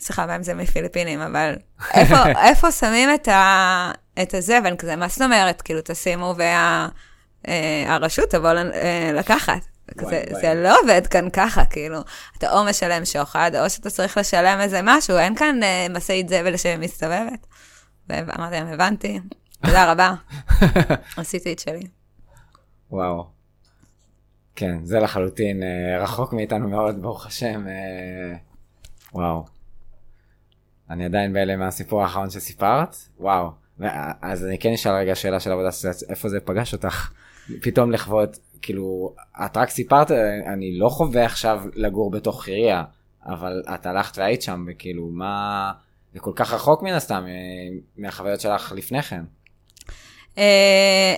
[0.00, 1.56] סליחה, מהם זה מפיליפינים, אבל
[1.94, 2.16] איפה,
[2.48, 5.62] איפה שמים את, ה, את הזה, ואני כזה, מה זאת אומרת?
[5.62, 6.34] כאילו, תשימו
[7.48, 9.60] והרשות אה, תבוא אה, לקחת.
[9.98, 11.98] כזה, זה לא עובד כאן ככה, כאילו,
[12.38, 16.56] אתה או משלם שוחד, או שאתה צריך לשלם איזה משהו, אין כאן אה, משאית זבל
[16.56, 17.46] שמסתובבת.
[18.08, 19.20] ואמרתי להם, הבנתי,
[19.66, 20.14] תודה רבה,
[21.16, 21.86] עשיתי את שלי.
[22.90, 23.26] וואו.
[24.54, 27.68] כן, זה לחלוטין אה, רחוק מאיתנו מאוד, ברוך השם.
[27.68, 28.36] אה,
[29.12, 29.44] וואו.
[30.90, 33.50] אני עדיין בהלם מהסיפור האחרון שסיפרת, וואו.
[34.22, 37.10] אז אני כן אשאל רגע שאלה של עבודה סוציאלית, איפה זה פגש אותך?
[37.62, 39.14] פתאום לכבוד, כאילו,
[39.44, 40.10] את רק סיפרת,
[40.46, 42.82] אני לא חווה עכשיו לגור בתוך חירייה,
[43.26, 45.72] אבל את הלכת והיית שם, וכאילו, מה...
[46.14, 47.26] זה כל כך רחוק מן הסתם
[47.96, 49.24] מהחוויות שלך לפני כן.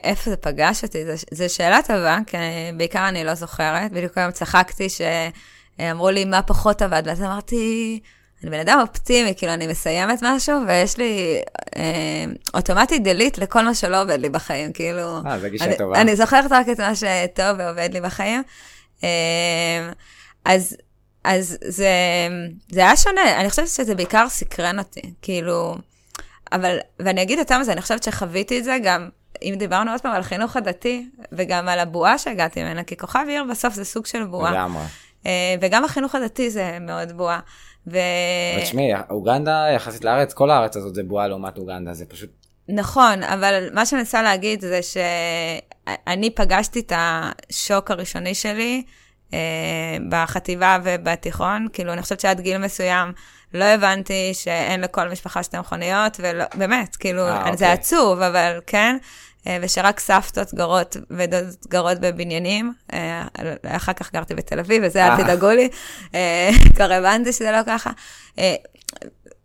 [0.05, 0.99] איפה זה פגש אותי?
[1.31, 2.37] זו שאלה טובה, כי
[2.77, 3.93] בעיקר אני לא זוכרת.
[3.93, 8.01] בדיוק היום צחקתי שאמרו לי מה פחות עבד, ואז אמרתי,
[8.43, 11.41] אני בן אדם אופטימי, כאילו, אני מסיימת משהו, ויש לי
[11.77, 12.25] אה,
[12.55, 15.21] אוטומטית דליט לכל מה שלא עובד לי בחיים, כאילו...
[15.27, 16.01] אה, זו גישה אני, טובה.
[16.01, 18.43] אני זוכרת רק את מה שטוב ועובד לי בחיים.
[19.05, 19.91] אה,
[20.45, 20.77] אז,
[21.25, 21.89] אז זה,
[22.71, 25.77] זה היה שונה, אני חושבת שזה בעיקר סקרן אותי, כאילו...
[26.53, 29.09] אבל, ואני אגיד יותר מזה, אני חושבת שחוויתי את זה גם,
[29.43, 33.45] אם דיברנו עוד פעם על החינוך הדתי, וגם על הבועה שהגעתי ממנה, כי כוכב עיר
[33.51, 34.53] בסוף זה סוג של בועה.
[34.53, 34.83] לגמרי.
[35.27, 37.41] אה, וגם החינוך הדתי זה מאוד בועה.
[37.87, 37.99] ו...
[38.55, 42.31] אבל תשמעי, אוגנדה יחסית לארץ, כל הארץ הזאת זה בועה לעומת אוגנדה, זה פשוט...
[42.69, 48.83] נכון, אבל מה שאני מנסה להגיד זה שאני פגשתי את השוק הראשוני שלי
[49.33, 49.39] אה,
[50.09, 53.13] בחטיבה ובתיכון, כאילו, אני חושבת שעד גיל מסוים
[53.55, 57.69] לא הבנתי שאין לכל משפחה שתי מכוניות, ובאמת, כאילו, אה, זה אוקיי.
[57.73, 58.97] עצוב, אבל כן.
[59.47, 62.73] אה, ושרק סבתות גרות ודודות גרות בבניינים.
[62.93, 63.23] אה,
[63.67, 65.17] אחר כך גרתי בתל אביב, וזה אל אה.
[65.25, 65.69] תדאגו לי.
[66.15, 67.91] אה, כבר הבנתי שזה לא ככה.
[68.39, 68.55] אה,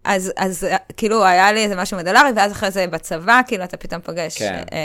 [0.04, 3.78] אז, אז אה, כאילו היה לי איזה משהו מדולרי, ואז אחרי זה בצבא, כאילו אתה
[3.78, 4.38] פתאום פוגש.
[4.38, 4.54] כן.
[4.74, 4.78] אה,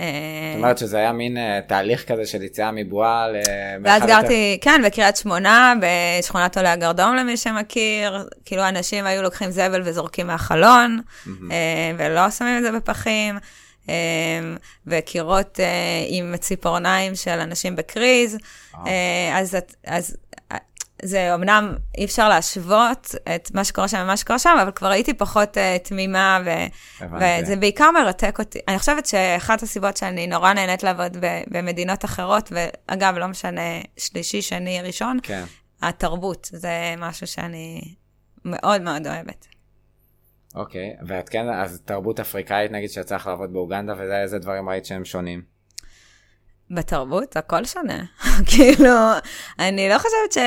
[0.00, 0.06] אה,
[0.54, 3.46] זאת אומרת שזה היה מין אה, תהליך כזה של יציאה מבועה ואז
[3.78, 5.74] למרחב יותר- גרתי, כן, בקריית שמונה,
[6.20, 11.00] בשכונת עולי הגרדום למי שמכיר, כאילו אנשים היו לוקחים זבל וזורקים מהחלון,
[11.50, 11.56] אה,
[11.98, 13.40] ולא שמים את זה בפחים, אה,
[14.86, 15.66] וקירות אה,
[16.08, 18.38] עם ציפורניים של אנשים בקריז,
[18.86, 20.16] אה, אז, אז
[20.52, 20.56] אה,
[21.02, 25.14] זה אמנם אי אפשר להשוות את מה שקורה שם ומה שקורה שם, אבל כבר הייתי
[25.14, 27.04] פחות uh, תמימה, ו-.
[27.20, 28.58] וזה בעיקר מרתק אותי.
[28.68, 34.42] אני חושבת שאחת הסיבות שאני נורא נהנית לעבוד ב- במדינות אחרות, ואגב, לא משנה שלישי,
[34.42, 35.44] שני, ראשון, כן.
[35.82, 37.94] התרבות, זה משהו שאני
[38.44, 39.53] מאוד מאוד אוהבת.
[40.54, 44.86] אוקיי, ואת כן, אז תרבות אפריקאית נגיד שיצא לך לעבוד באוגנדה, וזה איזה דברים ראית
[44.86, 45.42] שהם שונים.
[46.70, 48.04] בתרבות, הכל שונה.
[48.50, 48.94] כאילו,
[49.58, 50.38] אני לא חושבת ש...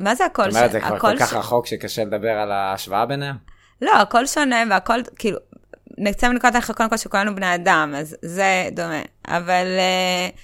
[0.00, 0.98] מה זה הכל זאת אומרת, זה שונה?
[0.98, 3.36] כבר כל כך ש- רחוק שקשה לדבר על ההשוואה ביניהם?
[3.82, 5.38] לא, הכל שונה והכל, כאילו,
[5.98, 9.02] נצא מנקודת הנחה קודם כל שכולנו בני אדם, אז זה דומה.
[9.28, 10.38] אבל uh,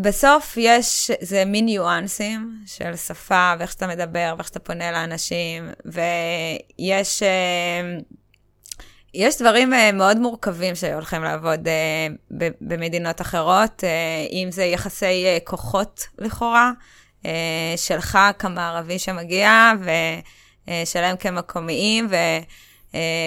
[0.00, 7.22] בסוף יש, זה מין ניואנסים של שפה, ואיך שאתה מדבר, ואיך שאתה פונה לאנשים, ויש...
[7.22, 8.02] Uh,
[9.14, 11.68] יש דברים uh, מאוד מורכבים שהולכים לעבוד
[12.38, 13.84] ב- במדינות אחרות,
[14.32, 16.70] אם זה יחסי כוחות לכאורה,
[17.76, 19.72] שלך כמערבי שמגיע,
[20.68, 22.08] ושלהם כמקומיים,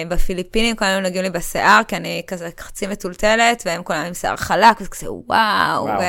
[0.06, 4.80] ובפיליפינים כולם נוגעים לי בשיער, כי אני כזה חצי מטולטלת, והם כולם עם שיער חלק,
[4.80, 6.00] וזה כזה וואו, וואו.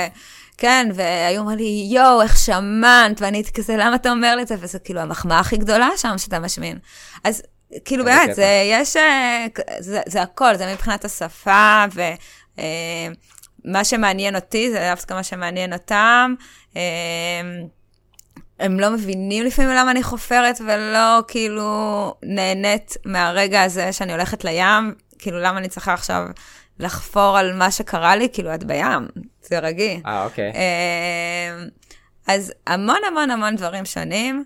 [0.58, 4.48] כן, והיו אומרים לי, יואו, איך שמנת, ואני הייתי כזה, למה אתה אומר לי את
[4.48, 4.56] זה?
[4.60, 6.78] וזה כאילו המחמאה הכי גדולה שם שאתה משמין.
[7.24, 7.44] אז
[7.86, 8.36] כאילו באמת.
[8.36, 9.46] זה, יש, אה,
[9.80, 11.86] זה, זה הכל, זה מבחינת השפה,
[13.66, 16.36] ומה שמעניין אותי, זה דווקא מה שמעניין אותם.
[18.60, 24.94] הם לא מבינים לפעמים למה אני חופרת, ולא כאילו נהנית מהרגע הזה שאני הולכת לים,
[25.20, 26.26] כאילו למה אני צריכה עכשיו
[26.80, 29.08] לחפור על מה שקרה לי, כאילו את בים,
[29.42, 30.02] זה רגיל.
[30.06, 30.52] אה, אוקיי.
[30.56, 31.66] אה,
[32.28, 34.44] אז המון המון המון דברים שונים,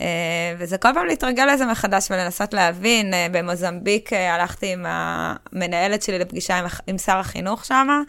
[0.00, 3.14] אה, וזה כל פעם להתרגל לזה מחדש ולנסות להבין.
[3.14, 8.02] אה, במוזמביק הלכתי עם המנהלת שלי לפגישה עם, עם שר החינוך שם,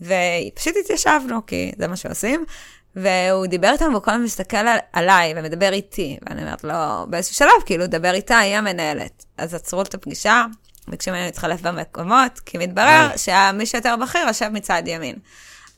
[0.00, 2.44] ופשוט התיישבנו, כי זה מה שעושים.
[2.96, 6.18] והוא דיבר איתנו, והוא כל הזמן מסתכל על, עליי ומדבר איתי.
[6.28, 9.24] ואני אומרת לו, באיזשהו שלב, כאילו, דבר איתה, היא המנהלת.
[9.38, 10.44] אז עצרו את הפגישה,
[10.88, 13.18] ביקשו ממני להתחלף במקומות, כי מתברר אה.
[13.18, 15.16] שמי שיותר בכיר יושב מצד ימין.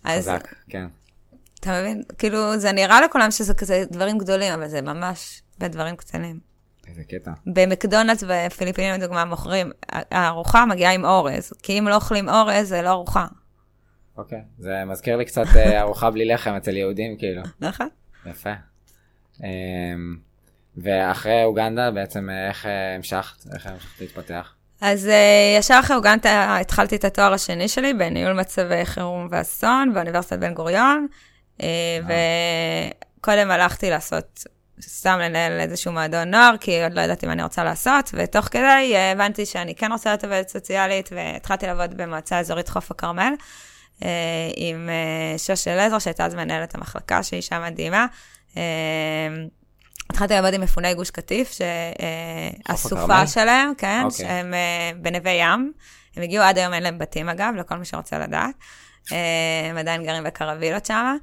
[0.05, 0.87] אז חזק, כן.
[1.61, 2.03] אתה מבין?
[2.18, 6.38] כאילו, זה נראה לכולם שזה כזה דברים גדולים, אבל זה ממש בדברים קטנים.
[6.88, 7.31] איזה קטע.
[7.46, 12.88] במקדונלדס בפיליפינים, לדוגמה, מוכרים, הארוחה מגיעה עם אורז, כי אם לא אוכלים אורז, זה לא
[12.88, 13.27] ארוחה,
[14.16, 14.42] אוקיי.
[14.59, 17.42] זה מזכיר לי קצת אה, ארוחה בלי לחם אצל יהודים, כאילו.
[17.61, 17.88] נכון?
[18.27, 18.53] יפה.
[19.44, 20.16] אמ,
[20.77, 23.55] ואחרי אוגנדה בעצם אה, איך אה, המשכת?
[23.55, 24.55] איך המשכת להתפתח?
[24.81, 25.11] אז
[25.59, 31.07] ישר אחרי אוגנדה התחלתי את התואר השני שלי בניהול מצבי חירום ואסון באוניברסיטת בן גוריון,
[33.19, 34.44] וקודם הלכתי לעשות,
[34.81, 38.96] סתם לנהל איזשהו מועדון נוער, כי עוד לא ידעתי מה אני רוצה לעשות, ותוך כדי
[39.12, 43.35] הבנתי שאני כן רוצה להיות עובדת סוציאלית, והתחלתי לעבוד במועצה אזורית חוף הכרמל,
[44.56, 48.06] עם uh, שוש אלעזר, שהייתה אז מנהלת המחלקה, שהיא אישה מדהימה.
[48.54, 48.56] Uh,
[50.10, 53.26] התחלתי לעבוד עם מפוני גוש קטיף, שהסופה?
[53.26, 54.26] שלהם, כן, אוקיי.
[54.26, 55.72] שהם אה, בנווה ים.
[56.16, 58.54] הם הגיעו עד היום, אין להם בתים אגב, לכל מי שרוצה לדעת.
[59.12, 61.16] אה, הם עדיין גרים בקרווילות שם.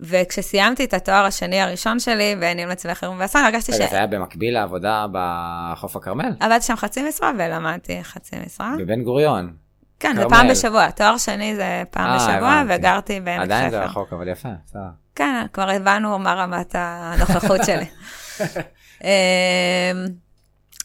[0.00, 3.74] וכשסיימתי את התואר השני הראשון שלי בניהול מצבי חירום ואסון, הרגשתי ש...
[3.74, 6.32] זה היה במקביל לעבודה בחוף הכרמל?
[6.40, 8.74] עבדתי שם חצי משרה ולמדתי חצי משרה.
[8.78, 9.52] בבן גוריון.
[10.00, 10.24] כן, זה.
[10.28, 12.80] פעם בשבוע, תואר שני זה פעם אה, בשבוע, הבנתי.
[12.80, 13.54] וגרתי בעמק חפר.
[13.54, 14.80] עדיין זה רחוק, אבל יפה, בסדר.
[15.14, 17.86] כן, כבר הבנו מה רמת הנוכחות שלי.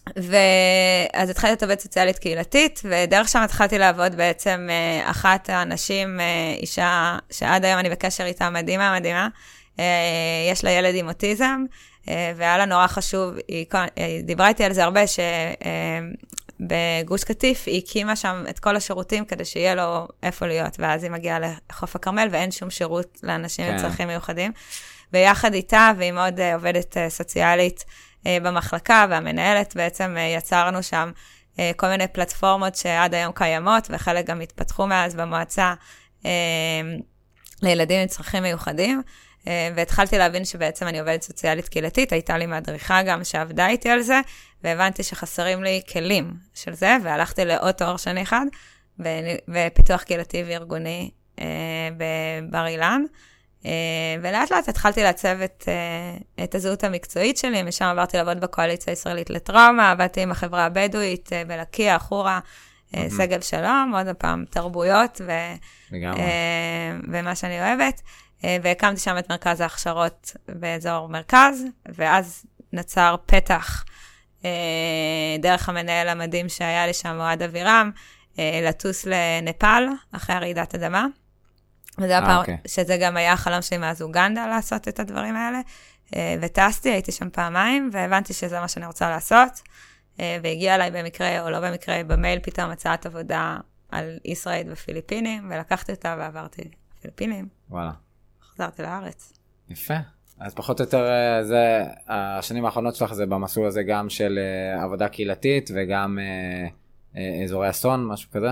[0.08, 6.56] ואז התחלתי להיות עובדת סוציאלית קהילתית, ודרך שם התחלתי לעבוד בעצם אה, אחת האנשים, אה,
[6.60, 9.28] אישה שעד היום אני בקשר איתה, מדהימה, מדהימה.
[9.80, 9.86] אה,
[10.52, 11.66] יש לה ילד עם אוטיזם,
[12.08, 15.02] והיה לה נורא חשוב, היא היא דיברה איתי על זה הרבה,
[16.60, 21.12] שבגוש קטיף היא הקימה שם את כל השירותים כדי שיהיה לו איפה להיות, ואז היא
[21.12, 23.82] מגיעה לחוף הכרמל ואין שום שירות לאנשים עם כן.
[23.82, 24.52] צרכים מיוחדים.
[25.14, 27.86] ויחד איתה, מאוד אה, עובדת סוציאלית
[28.26, 31.12] במחלקה, והמנהלת, בעצם אה, יצרנו שם
[31.60, 35.74] אה, כל מיני פלטפורמות שעד היום קיימות, וחלק גם התפתחו מאז במועצה
[36.26, 36.32] אה,
[37.62, 39.02] לילדים עם צרכים מיוחדים.
[39.48, 44.02] אה, והתחלתי להבין שבעצם אני עובדת סוציאלית קהילתית, הייתה לי מדריכה גם שעבדה איתי על
[44.02, 44.22] זה,
[44.64, 48.46] והבנתי שחסרים לי כלים של זה, והלכתי לעוד תואר שני אחד,
[49.48, 51.46] בפיתוח קהילתי וארגוני אה,
[51.98, 53.04] בבר אילן.
[53.66, 53.72] אה,
[54.22, 59.30] ולאט לאט התחלתי לעצב את, אה, את הזהות המקצועית שלי, משם עברתי לעבוד בקואליציה הישראלית
[59.30, 62.40] לטראומה, עבדתי עם החברה הבדואית אה, בלקיה, חורה,
[63.18, 65.32] שגב שלום, עוד פעם, תרבויות ו,
[67.12, 68.02] ומה שאני אוהבת.
[68.44, 73.84] והקמתי שם את מרכז ההכשרות באזור מרכז, ואז נוצר פתח
[75.40, 77.92] דרך המנהל המדהים שהיה לי שם, אוהד אבירם,
[78.38, 81.06] לטוס לנפאל אחרי הרעידת אדמה.
[81.98, 82.58] וזה אה, הפעם, אוקיי.
[82.68, 85.62] שזה גם היה החלום שלי מאז אוגנדה לעשות את הדברים האלה.
[86.16, 89.62] אה, וטסתי, הייתי שם פעמיים, והבנתי שזה מה שאני רוצה לעשות.
[90.20, 93.58] אה, והגיעה אליי במקרה, או לא במקרה, במייל פתאום הצעת עבודה
[93.92, 96.62] על ישראיד ופיליפינים, ולקחתי אותה ועברתי
[96.98, 97.92] לפיליפינים, וואלה.
[98.54, 99.34] חזרתי לארץ.
[99.70, 99.94] יפה.
[100.40, 104.84] אז פחות או יותר אה, זה, השנים האחרונות שלך זה במסלול הזה גם של אה,
[104.84, 106.68] עבודה קהילתית וגם אה,
[107.18, 108.50] אה, אזורי אסון, משהו כזה?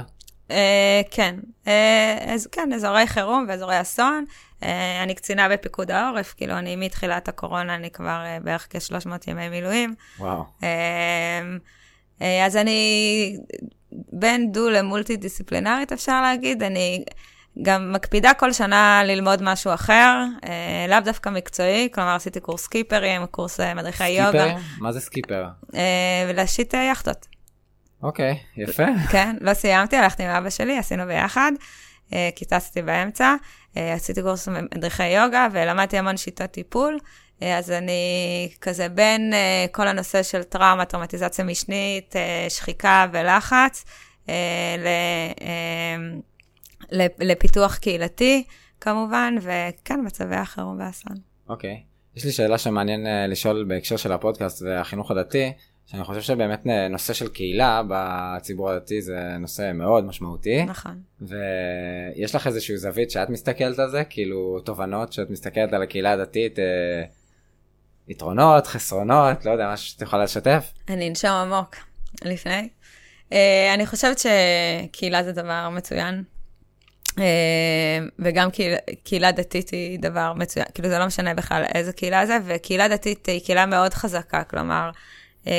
[0.51, 1.35] אה, כן,
[1.67, 4.25] אה, אז, כן, אזורי חירום ואזורי אסון.
[4.63, 9.95] אה, אני קצינה בפיקוד העורף, כאילו אני מתחילת הקורונה, אני כבר בערך כ-300 ימי מילואים.
[10.19, 10.43] וואו.
[12.45, 13.37] אז אני
[13.91, 16.63] בין דו למולטי דיסציפלינרית, אפשר להגיד.
[16.63, 17.03] אני
[17.61, 23.25] גם מקפידה כל שנה ללמוד משהו אחר, אה, לאו דווקא מקצועי, כלומר עשיתי קורס סקיפרים,
[23.25, 24.57] קורס מדריכי יוגה, סקיפרים?
[24.79, 25.45] מה זה סקיפר?
[25.75, 26.91] אה, ולהשיט אה,
[28.03, 28.83] אוקיי, יפה.
[29.11, 31.51] כן, לא סיימתי, הלכתי עם אבא שלי, עשינו ביחד,
[32.13, 33.35] אה, כי טסתי באמצע,
[33.77, 36.99] אה, עשיתי קורס מדריכי יוגה ולמדתי המון שיטות טיפול.
[37.41, 39.33] אה, אז אני כזה בין
[39.71, 42.15] כל הנושא של טראומה, טראומטיזציה משנית,
[42.49, 43.85] שחיקה ולחץ,
[47.19, 48.43] לפיתוח קהילתי,
[48.81, 51.17] כמובן, וכן, מצבי החירום והאסון.
[51.49, 51.83] אוקיי.
[52.15, 55.51] יש לי שאלה שמעניין לשאול בהקשר של הפודקאסט והחינוך הדתי,
[55.91, 60.63] שאני חושב שבאמת אה, נושא של קהילה בציבור הדתי זה נושא מאוד משמעותי.
[60.63, 61.01] נכון.
[61.21, 66.59] ויש לך איזושהי זווית שאת מסתכלת על זה, כאילו תובנות שאת מסתכלת על הקהילה הדתית,
[66.59, 67.03] אה,
[68.07, 70.73] יתרונות, חסרונות, לא יודע, משהו שאת יכולה לשתף?
[70.89, 71.75] אני אנשום עמוק
[72.25, 72.69] לפני.
[73.29, 73.33] Uh,
[73.73, 76.23] אני חושבת שקהילה זה דבר מצוין,
[77.09, 77.19] uh,
[78.19, 82.37] וגם קהילה, קהילה דתית היא דבר מצוין, כאילו זה לא משנה בכלל איזה קהילה זה,
[82.45, 84.89] וקהילה דתית היא קהילה מאוד חזקה, כלומר,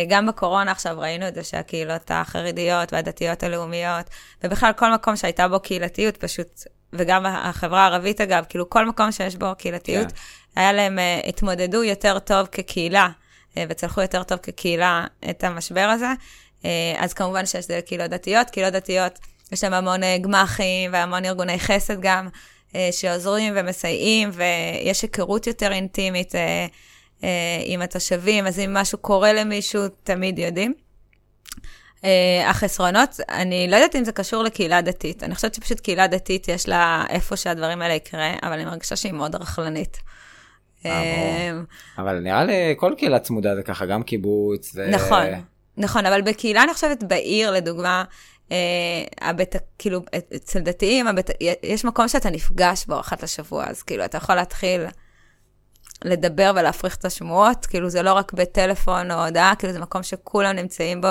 [0.09, 4.07] גם בקורונה עכשיו ראינו את זה שהקהילות החרדיות והדתיות הלאומיות,
[4.45, 6.61] ובכלל כל מקום שהייתה בו קהילתיות פשוט,
[6.93, 10.61] וגם החברה הערבית אגב, כאילו כל מקום שיש בו קהילתיות, כן.
[10.61, 13.09] היה להם, uh, התמודדו יותר טוב כקהילה,
[13.55, 16.13] uh, וצלחו יותר טוב כקהילה את המשבר הזה.
[16.99, 19.19] אז כמובן שיש זה קהילות דתיות, קהילות דתיות,
[19.53, 22.29] יש להם המון גמ"חים והמון ארגוני חסד גם,
[22.91, 26.35] שעוזרים ומסייעים, ויש היכרות יותר אינטימית
[27.65, 30.75] עם התושבים, אז אם משהו קורה למישהו, תמיד יודעים.
[32.01, 32.03] Uh,
[32.47, 35.23] החסרונות, אני לא יודעת אם זה קשור לקהילה דתית.
[35.23, 39.13] אני חושבת שפשוט קהילה דתית, יש לה איפה שהדברים האלה יקרה, אבל אני מרגישה שהיא
[39.13, 39.99] מאוד רכלנית.
[40.87, 41.53] אה, אה,
[41.99, 44.73] אבל נראה לי כל קהילה צמודה זה ככה, גם קיבוץ.
[44.75, 44.91] ו...
[44.91, 45.23] נכון,
[45.77, 48.05] נכון, אבל בקהילה, אני חושבת, בעיר, לדוגמה,
[48.53, 48.57] אה,
[49.21, 50.01] הבית, כאילו,
[50.37, 51.31] אצל דתיים, הבית,
[51.63, 54.87] יש מקום שאתה נפגש בו אחת לשבוע, אז כאילו, אתה יכול להתחיל
[56.05, 60.57] לדבר ולהפריך את השמועות, כאילו, זה לא רק בטלפון או הודעה, כאילו, זה מקום שכולם
[60.57, 61.09] נמצאים בו,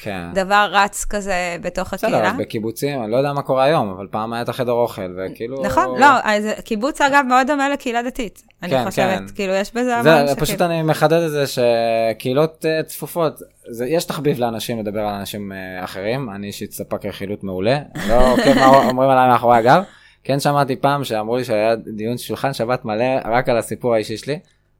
[0.00, 0.24] כן.
[0.34, 2.20] והדבר רץ כזה בתוך הקהילה.
[2.30, 5.62] בסדר, בקיבוצים, אני לא יודע מה קורה היום, אבל פעם היה את החדר אוכל, וכאילו...
[5.64, 8.42] נכון, לא, אז קיבוץ, אגב, מאוד דומה לקהילה דתית.
[8.62, 9.26] אני כן, חושבת, כן.
[9.34, 14.04] כאילו, יש בזה המון שכאילו- פשוט אני מחדד את זה שקהילות אה, צפופות, זה, יש
[14.04, 17.78] תחביב לאנשים לדבר על אנשים אה, אחרים, אני אישית ספק רכילות מעולה,
[18.08, 19.82] לא עוקב מה אומרים עליי מאחורי הגב,
[20.26, 24.38] כן שמעתי פעם שאמרו לי שהיה דיון שולחן שבת מלא רק על הסיפור האישי שלי,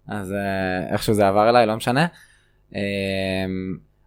[0.09, 2.07] אז אה, איכשהו זה עבר אליי, לא משנה.
[2.75, 2.81] אה,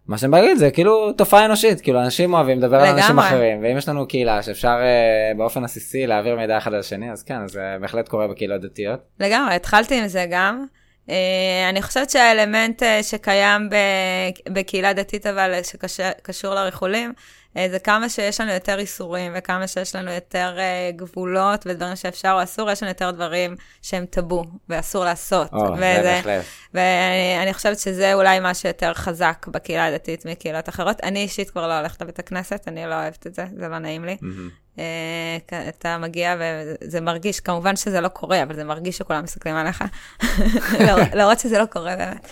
[0.06, 3.62] מה שאני בא להגיד זה כאילו תופעה אנושית, כאילו אנשים אוהבים לדבר על אנשים אחרים,
[3.62, 7.48] ואם יש לנו קהילה שאפשר uh, באופן עסיסי להעביר מידע אחד על השני, אז כן,
[7.48, 9.00] זה בהחלט קורה בקהילות דתיות.
[9.20, 10.64] לגמרי, התחלתי עם זה גם.
[11.06, 11.10] Uh,
[11.68, 13.68] אני חושבת שהאלמנט שקיים
[14.48, 15.54] בקהילה דתית, אבל
[15.86, 17.14] שקשור לריחולים, אה,
[17.54, 22.42] זה כמה שיש לנו יותר איסורים, וכמה שיש לנו יותר uh, גבולות ודברים שאפשר או
[22.42, 25.52] אסור, יש לנו יותר דברים שהם טאבו, ואסור לעשות.
[25.52, 26.44] או, וזה, זה בהחלט.
[26.74, 31.00] ואני חושבת שזה אולי מה שיותר חזק בקהילה הדתית מקהילות אחרות.
[31.02, 34.04] אני אישית כבר לא הולכת לבית הכנסת, אני לא אוהבת את זה, זה לא נעים
[34.04, 34.16] לי.
[34.22, 34.76] Mm-hmm.
[35.68, 39.84] אתה מגיע וזה מרגיש, כמובן שזה לא קורה, אבל זה מרגיש שכולם מסתכלים עליך.
[41.14, 42.26] להראות שזה לא קורה באמת.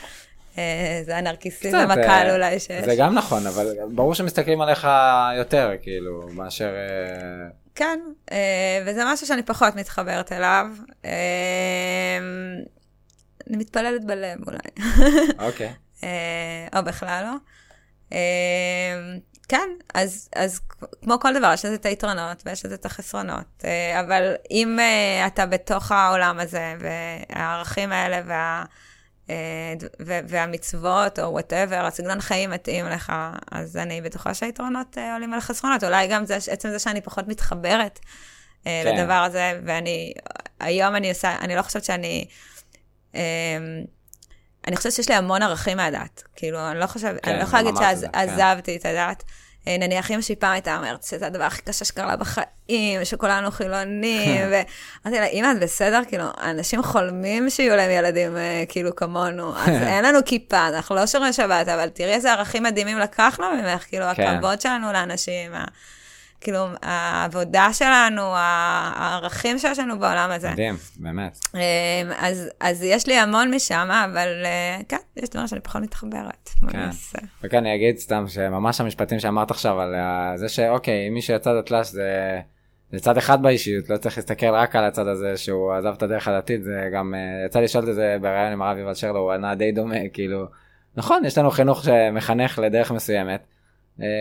[0.59, 2.85] אה, זה הנרקיסיזם הקל אה, אולי שיש.
[2.85, 4.89] זה גם נכון, אבל ברור שמסתכלים עליך
[5.39, 6.75] יותר, כאילו, מאשר...
[6.75, 8.01] אה, כן,
[8.87, 10.67] וזה משהו שאני פחות מתחברת אליו.
[13.51, 14.59] אני מתפללת בלב אולי.
[15.49, 15.73] אוקיי.
[16.77, 17.37] או בכלל לא.
[19.49, 20.61] כן, אז, אז
[21.03, 23.65] כמו כל דבר, יש לזה את היתרונות ויש לזה את החסרונות.
[24.01, 24.79] אבל אם
[25.27, 28.65] אתה בתוך העולם הזה, והערכים האלה וה...
[29.31, 33.13] אה, והמצוות, או וואטאבר, הסגנון חיים מתאים לך,
[33.51, 35.85] אז אני בטוחה שהיתרונות אה, עולים על החסרונות.
[35.85, 38.01] אולי גם זה, עצם זה שאני פחות מתחברת
[38.67, 38.97] אה, כן.
[38.97, 40.13] לדבר הזה, ואני,
[40.61, 42.29] היום אני עושה, אני לא חושבת שאני,
[44.67, 46.23] אני חושבת שיש לי המון ערכים מהדת.
[46.37, 48.91] כאילו, אני לא חושבת, כן, אני לא יכולה להגיד שעזבתי כן.
[48.91, 49.25] את הדת.
[49.69, 53.51] אה, נניח אמא שלי פעם הייתה אומרת שזה הדבר הכי קשה שקרה לה בחיים, שכולנו
[53.51, 56.01] חילונים, ואמרתי לה, אמא, את בסדר?
[56.09, 61.07] כאילו, אנשים חולמים שיהיו להם ילדים אה, כאילו כמונו, אז אין לנו כיפה, אנחנו לא
[61.07, 64.27] שומרי שבת, אבל תראי איזה ערכים מדהימים לקחנו ממך, כאילו, כן.
[64.27, 65.53] הכבוד שלנו לאנשים.
[66.41, 70.51] כאילו, העבודה שלנו, הערכים שיש לנו בעולם הזה.
[70.51, 71.39] מדהים, באמת.
[71.55, 71.61] אמ,
[72.19, 76.51] אז, אז יש לי המון משם, אבל אה, כן, יש דברים שאני פחות מתחברת.
[76.71, 76.89] כן.
[77.43, 79.95] וכאן אני אגיד סתם שממש המשפטים שאמרת עכשיו על
[80.37, 82.41] זה שאוקיי, מי שיצא דתל"ש זה...
[82.93, 86.29] זה צד אחד באישיות, לא צריך להסתכל רק על הצד הזה שהוא עזב את הדרך
[86.29, 89.55] הדתית, זה גם, אה, יצא לשאול את זה בריאיון עם הרב יובל שרלו, הוא ענה
[89.55, 90.47] די דומה, כאילו,
[90.97, 93.58] נכון, יש לנו חינוך שמחנך לדרך מסוימת, אה,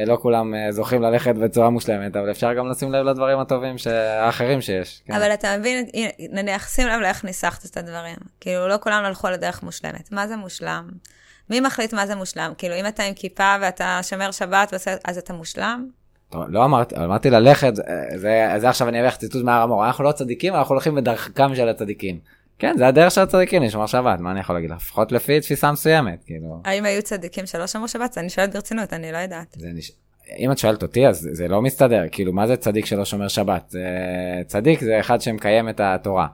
[0.08, 3.76] לא כולם אה, זוכים ללכת בצורה מושלמת, אבל אפשר גם לשים לב לדברים הטובים
[4.20, 5.02] האחרים שיש.
[5.06, 5.14] כן.
[5.14, 5.86] אבל אתה מבין,
[6.32, 8.16] נניח, שים לב לאיך ניסחת את הדברים.
[8.40, 10.12] כאילו, לא כולם הלכו לדרך מושלמת.
[10.12, 10.90] מה זה מושלם?
[11.50, 12.54] מי מחליט מה זה מושלם?
[12.58, 14.74] כאילו, אם אתה עם כיפה ואתה שומר שבת,
[15.04, 15.88] אז אתה מושלם?
[16.30, 19.86] טוב, לא אמרתי, אמרתי ללכת, אה, זה, זה עכשיו אני אביא לך ציטוט מהר המור,
[19.86, 22.20] אנחנו לא צדיקים, אנחנו הולכים בדרכם של הצדיקים.
[22.60, 24.78] כן, זה הדרך של הצדיקים לשמור שבת, מה אני יכול להגיד לך?
[24.78, 26.62] לפחות לפי תפיסה מסוימת, כאילו.
[26.66, 28.18] האם היו צדיקים שלא שמרו שבת?
[28.18, 29.58] אני שואלת ברצינות, אני לא יודעת.
[29.74, 29.92] נש...
[30.38, 33.76] אם את שואלת אותי, אז זה לא מסתדר, כאילו, מה זה צדיק שלא שומר שבת?
[34.48, 36.28] צדיק זה אחד שמקיים את התורה.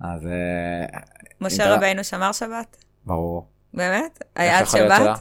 [0.00, 0.26] אז...
[0.26, 0.98] אה,
[1.40, 2.76] משה רבינו שמר שבת?
[3.04, 3.46] ברור.
[3.74, 4.22] באמת?
[4.36, 5.18] היה עד שבת?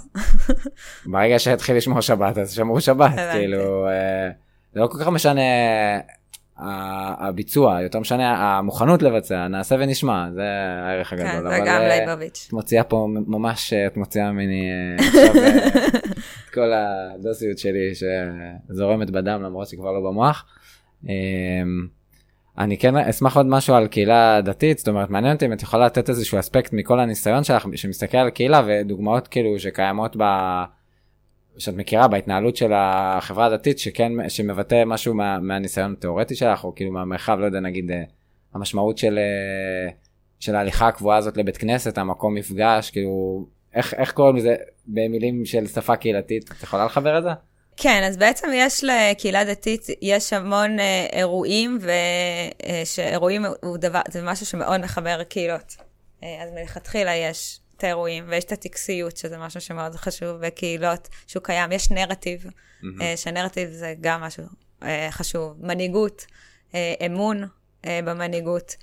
[1.12, 4.30] ברגע שהתחיל לשמור שבת, אז שמרו שבת, כאילו, אה,
[4.74, 5.42] זה לא כל כך משנה
[6.58, 10.44] הביצוע, יותר משנה המוכנות לבצע, נעשה ונשמע, זה
[10.84, 11.30] הערך הגדול.
[11.30, 12.46] כן, זה גם אה, ליבוביץ'.
[12.48, 15.24] את מוציאה פה ממש, אה, את מוציאה ממני אה, עכשיו
[16.46, 17.92] את כל הדוסיות שלי
[18.70, 20.46] שזורמת בדם למרות שכבר לא במוח.
[21.04, 21.10] אמ,
[22.58, 25.86] אני כן אשמח עוד משהו על קהילה דתית, זאת אומרת מעניין אותי אם את יכולה
[25.86, 30.24] לתת איזשהו אספקט מכל הניסיון שלך שמסתכל על קהילה ודוגמאות כאילו שקיימות ב...
[31.58, 36.92] שאת מכירה בהתנהלות של החברה הדתית שכן שמבטא משהו מה, מהניסיון התיאורטי שלך או כאילו
[36.92, 38.04] מהמרחב לא יודע נגיד אה,
[38.54, 39.92] המשמעות של אה,
[40.40, 44.56] של ההליכה הקבועה הזאת לבית כנסת המקום מפגש כאילו איך איך קוראים לזה
[44.88, 47.30] במילים של שפה קהילתית את יכולה לחבר את זה?
[47.78, 51.80] כן, אז בעצם יש לקהילה דתית, יש המון אה, אירועים,
[52.82, 55.76] ושאירועים הוא דבר, זה משהו שמאוד מחבר קהילות.
[56.22, 61.72] אז מלכתחילה יש את האירועים, ויש את הטקסיות, שזה משהו שמאוד חשוב בקהילות, שהוא קיים.
[61.72, 62.86] יש נרטיב, mm-hmm.
[63.16, 64.44] שנרטיב זה גם משהו
[64.84, 65.54] אה, חשוב.
[65.60, 66.26] מנהיגות,
[66.76, 67.44] אה, אמון
[67.88, 68.76] במנהיגות,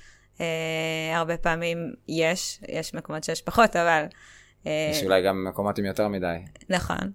[1.14, 4.04] הרבה פעמים יש, יש מקומות שיש פחות, אבל...
[4.64, 6.36] יש אולי גם מקומות עם יותר מדי.
[6.68, 7.12] נכון.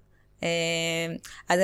[1.49, 1.59] אז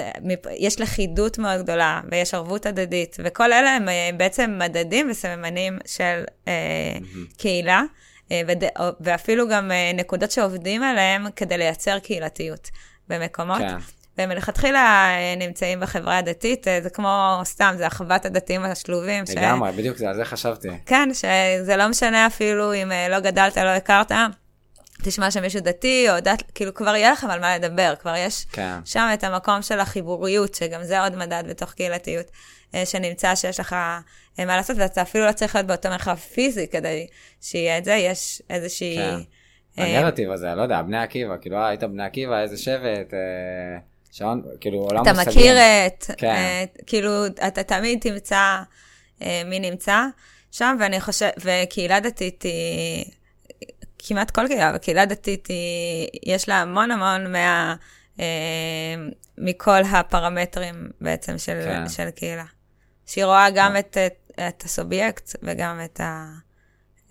[0.57, 3.87] יש לכידות מאוד גדולה, ויש ערבות הדדית, וכל אלה הם
[4.17, 7.37] בעצם מדדים וסממנים של mm-hmm.
[7.37, 7.83] קהילה.
[8.31, 8.41] אה,
[8.99, 12.69] ואפילו גם אה, נקודות שעובדים עליהן כדי לייצר קהילתיות
[13.07, 13.59] במקומות.
[13.59, 13.77] כן.
[14.17, 19.23] ומלכתחילה אה, נמצאים בחברה הדתית, זה כמו סתם, זה אחוות הדתיים השלובים.
[19.35, 19.75] לגמרי, ש...
[19.75, 20.67] בדיוק, על זה חשבתי.
[20.85, 24.11] כן, שזה לא משנה אפילו אם לא גדלת, לא הכרת,
[25.03, 28.79] תשמע שמישהו דתי, או דת, כאילו כבר יהיה לכם על מה לדבר, כבר יש כן.
[28.85, 32.31] שם את המקום של החיבוריות, שגם זה עוד מדד בתוך קהילתיות, אה,
[32.85, 33.73] שנמצא שיש לך
[34.39, 37.07] אה, מה לעשות, ואתה אפילו לא צריך להיות באותו מרחב פיזי כדי
[37.41, 38.97] שיהיה את זה, יש איזושהי...
[38.97, 39.19] כן.
[39.79, 43.79] אה, הנרטיב הזה, לא יודע, בני עקיבא, כאילו, אה, היית בני עקיבא, איזה שבט, אה,
[44.11, 45.33] שעון, כאילו, עולם אתה מושגים.
[45.33, 45.57] מכיר
[45.87, 46.27] את, כן.
[46.27, 48.59] אה, כאילו, אתה תמיד תמצא
[49.21, 50.05] אה, מי נמצא
[50.51, 53.05] שם, ואני חושבת, וקהילה דתית היא,
[53.99, 57.75] כמעט כל קהילה, אבל קהילה דתית היא, יש לה המון המון מה,
[58.19, 58.25] אה,
[59.37, 61.89] מכל הפרמטרים בעצם של, כן.
[61.89, 62.45] של קהילה.
[63.05, 66.25] שהיא רואה גם את, את, את הסובייקט וגם את ה,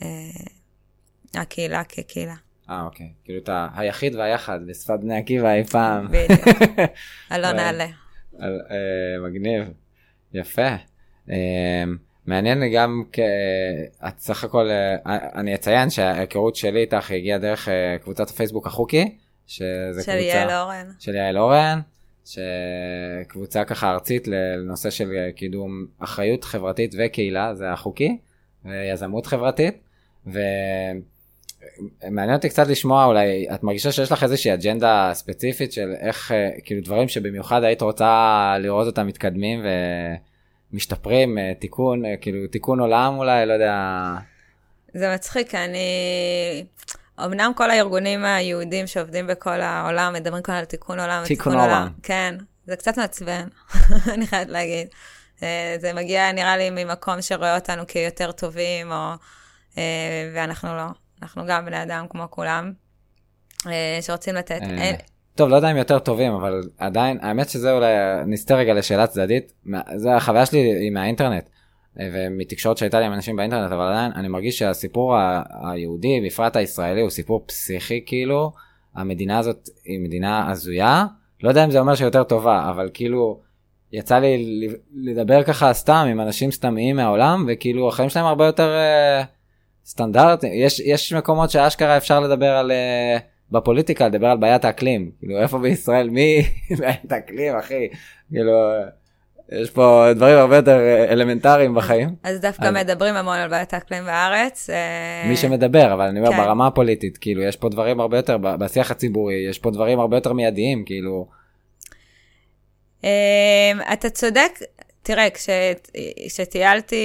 [0.02, 0.08] אה,
[1.34, 2.34] הקהילה כקהילה.
[2.70, 3.12] אה, אוקיי.
[3.24, 6.06] כאילו, אתה היחיד והיחד בשפת בני עקיבא אי פעם.
[6.10, 6.40] בדיוק.
[7.32, 7.56] אלון כן.
[7.56, 7.86] נעלה.
[8.38, 8.76] על- אה,
[9.28, 9.64] מגניב.
[10.34, 10.68] יפה.
[11.30, 11.84] אה,
[12.26, 13.18] מעניין לי גם, כ...
[14.08, 14.96] את סך הכל, אה,
[15.34, 20.12] אני אציין שההיכרות שלי איתך הגיעה דרך אה, קבוצת הפייסבוק החוקי, שזה של קבוצה...
[20.12, 20.86] יעל אורן.
[20.98, 21.80] של יעל אורן,
[22.24, 28.18] שקבוצה ככה ארצית לנושא של קידום אחריות חברתית וקהילה, זה החוקי,
[28.64, 29.74] ויזמות חברתית,
[30.26, 36.50] ומעניין אותי קצת לשמוע, אולי את מרגישה שיש לך איזושהי אג'נדה ספציפית של איך, אה,
[36.64, 39.64] כאילו דברים שבמיוחד היית רוצה לראות אותם מתקדמים
[40.72, 43.74] ומשתפרים, אה, תיקון, אה, כאילו תיקון עולם אולי, לא יודע,
[44.94, 45.78] זה מצחיק, אני...
[47.20, 51.22] אמנם כל הארגונים היהודים שעובדים בכל העולם מדברים כאן על תיקון עולם.
[51.26, 51.88] תיקון ותיקון עולם.
[52.02, 52.34] כן,
[52.66, 53.48] זה קצת מעצבן,
[54.14, 54.88] אני חייבת להגיד.
[55.42, 59.12] אה, זה מגיע, נראה לי, ממקום שרואה אותנו כיותר טובים, או...
[59.78, 60.84] אה, ואנחנו לא.
[61.22, 62.72] אנחנו גם בני אדם כמו כולם,
[63.66, 64.60] אה, שרוצים לתת...
[64.62, 64.96] אין-
[65.34, 67.86] טוב, לא יודע אם יותר טובים, אבל עדיין, האמת שזה אולי,
[68.26, 69.52] נסתה רגע לשאלה צדדית,
[69.96, 71.48] זה החוויה שלי היא מהאינטרנט,
[71.96, 75.16] ומתקשורת שהייתה לי עם אנשים באינטרנט, אבל עדיין אני מרגיש שהסיפור
[75.62, 78.52] היהודי, בפרט הישראלי, הוא סיפור פסיכי, כאילו,
[78.94, 81.06] המדינה הזאת היא מדינה הזויה,
[81.42, 83.40] לא יודע אם זה אומר שיותר טובה, אבל כאילו,
[83.92, 89.24] יצא לי לדבר ככה סתם עם אנשים סתמיים מהעולם, וכאילו החיים שלהם הרבה יותר אה,
[89.84, 92.70] סטנדרטיים, יש, יש מקומות שאשכרה אפשר לדבר על...
[92.72, 93.18] אה,
[93.52, 95.10] בפוליטיקה לדבר על בעיית האקלים.
[95.18, 96.10] כאילו איפה בישראל?
[96.10, 96.42] מי
[96.78, 97.88] בעיית האקלים אחי?
[98.32, 98.52] כאילו
[99.60, 103.74] יש פה דברים הרבה יותר אה, אלמנטריים בחיים אז דווקא אז- מדברים המון על בעיית
[103.74, 104.70] האקלים בארץ.
[104.70, 106.36] אה, מי שמדבר אבל אני אומר כן.
[106.36, 110.32] ברמה הפוליטית כאילו יש פה דברים הרבה יותר בשיח הציבורי יש פה דברים הרבה יותר
[110.32, 111.26] מיידיים כאילו
[113.04, 113.08] אמ,
[113.92, 114.50] אתה צודק,
[115.02, 115.48] תראה, כש,
[116.28, 117.04] כשטיילתי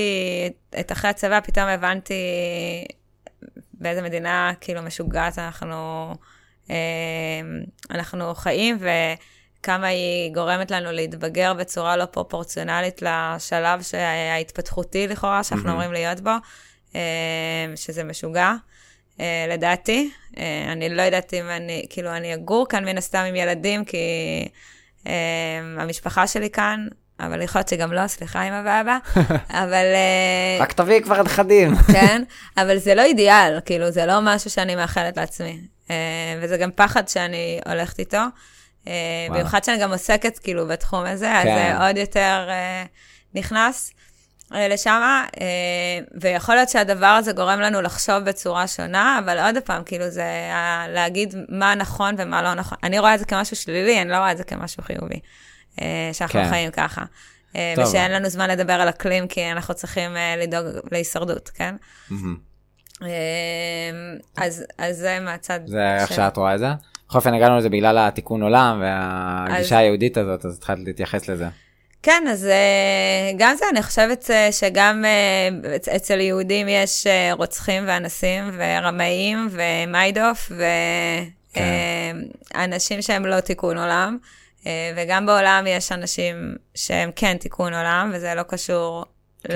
[0.80, 2.14] את אחרי הצבא, פתאום הבנתי
[3.74, 6.12] באיזה מדינה כאילו משוגעת אנחנו,
[6.70, 6.76] אמ,
[7.92, 8.78] אנחנו חיים,
[9.60, 13.82] וכמה היא גורמת לנו להתבגר בצורה לא פרופורציונלית לשלב
[14.32, 15.72] ההתפתחותי לכאורה, שאנחנו.
[15.72, 16.32] אמורים להיות בו,
[16.96, 17.00] אמ,
[17.76, 18.54] שזה משוגע.
[19.20, 23.36] אה, לדעתי, אה, אני לא יודעת אם אני, כאילו, אני אגור כאן מן הסתם עם
[23.36, 23.98] ילדים, כי
[25.08, 25.12] אה,
[25.78, 26.88] המשפחה שלי כאן,
[27.20, 28.98] אבל יכול להיות שגם לא, סליחה, אמא ואבא,
[29.64, 29.86] אבל...
[29.96, 32.24] אה, רק תביאי כבר נכדים כן,
[32.58, 35.62] אבל זה לא אידיאל, כאילו, זה לא משהו שאני מאחלת לעצמי.
[35.90, 35.96] אה,
[36.42, 38.18] וזה גם פחד שאני הולכת איתו.
[38.88, 39.28] אה.
[39.30, 41.56] במיוחד שאני גם עוסקת, כאילו, בתחום הזה, אז כן.
[41.56, 42.84] זה עוד יותר אה,
[43.34, 43.94] נכנס
[44.54, 45.02] אה, לשם,
[46.22, 50.26] ויכול להיות שהדבר הזה גורם לנו לחשוב בצורה שונה, אבל עוד פעם, כאילו, זה
[50.90, 52.78] להגיד מה נכון ומה לא נכון.
[52.84, 55.20] אני רואה את זה כמשהו שלילי, אני לא רואה את זה כמשהו חיובי,
[56.14, 56.50] שאנחנו כן.
[56.50, 57.06] חיים ככה.
[57.76, 57.86] טוב.
[57.88, 61.76] ושאין לנו זמן לדבר על אקלים, כי אנחנו צריכים לדאוג להישרדות, כן?
[63.04, 63.90] אה,
[64.38, 66.68] אז, אז זה מהצד זה איך שאת רואה את זה.
[67.10, 71.48] בכל אופן הגענו לזה בגלל התיקון עולם והגישה אז- היהודית הזאת אז התחלת להתייחס לזה.
[72.04, 77.84] כן, אז אה, גם זה, אני חושבת אה, שגם אה, אצ- אצל יהודים יש רוצחים
[77.88, 80.52] ואנסים ורמאים ומיידוף
[81.54, 81.64] כן.
[82.56, 84.18] ואנשים שהם לא תיקון עולם,
[84.96, 86.36] וגם בעולם יש אנשים
[86.76, 89.06] שהם כן תיקון עולם, וזה לא קשור
[89.44, 89.56] כן.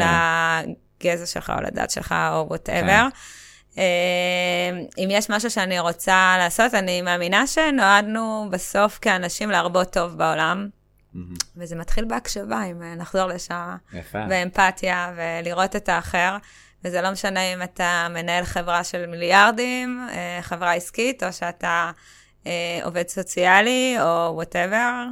[1.04, 3.08] לגזע שלך או לדת שלך או וואטאבר.
[4.98, 10.68] אם יש משהו שאני רוצה לעשות, אני מאמינה שנועדנו בסוף כאנשים להרבות טוב בעולם.
[11.14, 11.34] מהמם.
[11.58, 14.20] וזה מתחיל בהקשבה, אם אה, נחזור לשם, יפה.
[14.30, 16.38] ואמפתיה, ולראות את האחר.
[16.84, 21.92] וזה לא משנה אם אתה מנהל חברה של מיליארדים, אה, חברה עסקית, או שאתה
[22.48, 22.52] אה,
[22.84, 25.04] עובד סוציאלי, או וואטאבר.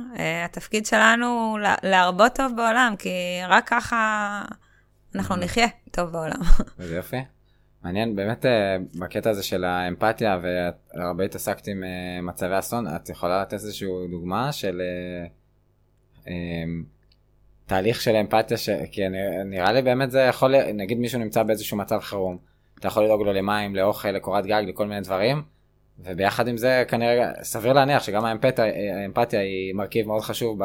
[0.45, 3.09] התפקיד שלנו הוא לה- להרבות טוב בעולם, כי
[3.47, 4.41] רק ככה
[5.15, 6.39] אנחנו נחיה טוב בעולם.
[6.77, 7.17] זה יופי.
[7.83, 13.41] מעניין באמת אה, בקטע הזה של האמפתיה והרבה התעסקת עם אה, מצבי אסון את יכולה
[13.41, 14.81] לתת איזושהי דוגמה של
[16.27, 16.33] אה,
[17.65, 18.69] תהליך של אמפתיה ש...
[18.91, 19.01] כי
[19.45, 22.37] נראה לי באמת זה יכול נגיד מישהו נמצא באיזשהו מצב חירום
[22.79, 25.43] אתה יכול לדאוג לו למים לאוכל לקורת גג לכל מיני דברים
[25.99, 28.65] וביחד עם זה כנראה סביר להניח שגם האמפתיה,
[29.01, 30.59] האמפתיה היא מרכיב מאוד חשוב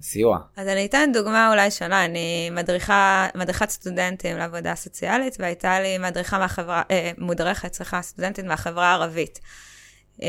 [0.00, 0.38] בסיוע.
[0.56, 6.38] אז אני אתן דוגמה אולי שונה, אני מדריכה, מדריכת סטודנטים לעבודה סוציאלית, והייתה לי מדריכה
[6.38, 9.40] מהחברה, אה, מודרכת, סליחה, סטודנטית מהחברה הערבית.
[10.22, 10.28] אה,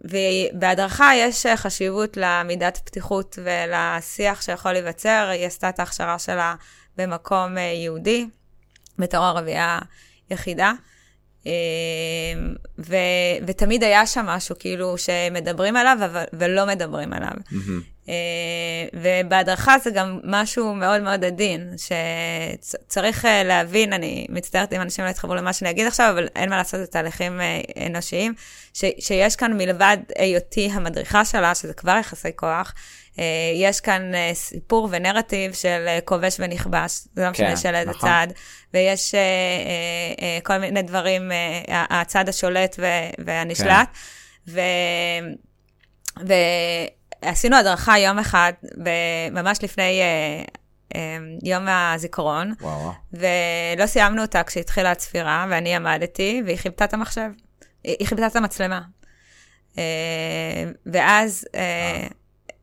[0.00, 6.54] ובהדרכה יש חשיבות למידת פתיחות ולשיח שיכול להיווצר, היא עשתה את ההכשרה שלה
[6.96, 8.26] במקום אה, יהודי,
[8.98, 9.78] בתור ערבייה
[10.30, 10.72] יחידה.
[11.46, 12.96] אמ, ו,
[13.46, 15.98] ותמיד היה שם משהו כאילו שמדברים עליו
[16.32, 17.30] ולא מדברים עליו.
[17.30, 17.95] Mm-hmm.
[18.94, 25.10] ובהדרכה זה גם משהו מאוד מאוד עדין, שצריך אה, להבין, אני מצטערת אם אנשים לא
[25.10, 28.34] יתחברו למה שאני אגיד עכשיו, אבל אין מה לעשות, את תהליכים אה, אנושיים,
[28.74, 32.74] ש, שיש כאן מלבד היותי המדריכה שלה, שזה כבר יחסי כוח,
[33.18, 37.74] אה, יש כאן אה, סיפור ונרטיב של אה, כובש ונכבש, זה לא משנה כן, של
[37.74, 38.08] איזה נכון.
[38.08, 38.26] צד,
[38.74, 39.14] ויש
[40.42, 41.32] כל מיני דברים,
[41.68, 42.76] הצד השולט
[43.18, 43.88] והנשלט,
[44.54, 44.62] כן.
[47.22, 48.52] ועשינו הדרכה יום אחד,
[49.30, 50.02] ממש לפני
[51.42, 52.92] יום הזיכרון, וואו.
[53.12, 57.30] ולא סיימנו אותה כשהתחילה הצפירה, ואני עמדתי, והיא חיבתה את המחשב,
[57.84, 58.80] היא חיבתה את המצלמה.
[60.86, 61.44] ואז...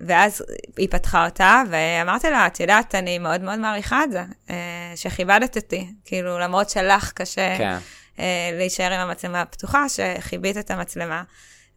[0.07, 0.43] ואז
[0.77, 5.57] היא פתחה אותה, ואמרתי לה, את יודעת, אני מאוד מאוד מעריכה את זה, אה, שכיבדת
[5.57, 5.87] אותי.
[6.05, 7.77] כאילו, למרות שלך קשה כן.
[8.19, 11.23] אה, להישאר עם המצלמה הפתוחה, שכיבית את המצלמה.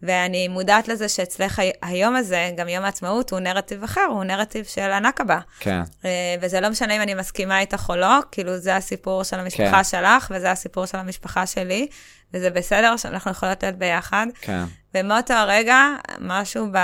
[0.03, 4.93] ואני מודעת לזה שאצלך היום הזה, גם יום העצמאות, הוא נרטיב אחר, הוא נרטיב של
[4.93, 5.39] הנכבה.
[5.61, 5.81] כן.
[6.05, 9.71] אה, וזה לא משנה אם אני מסכימה איתך או לא, כאילו זה הסיפור של המשפחה
[9.77, 9.85] כן.
[9.85, 11.87] שלך, וזה הסיפור של המשפחה שלי,
[12.35, 14.27] וזה בסדר שאנחנו יכולות להיות ביחד.
[14.41, 14.63] כן.
[14.95, 15.79] ומאותו הרגע,
[16.21, 16.77] משהו ב...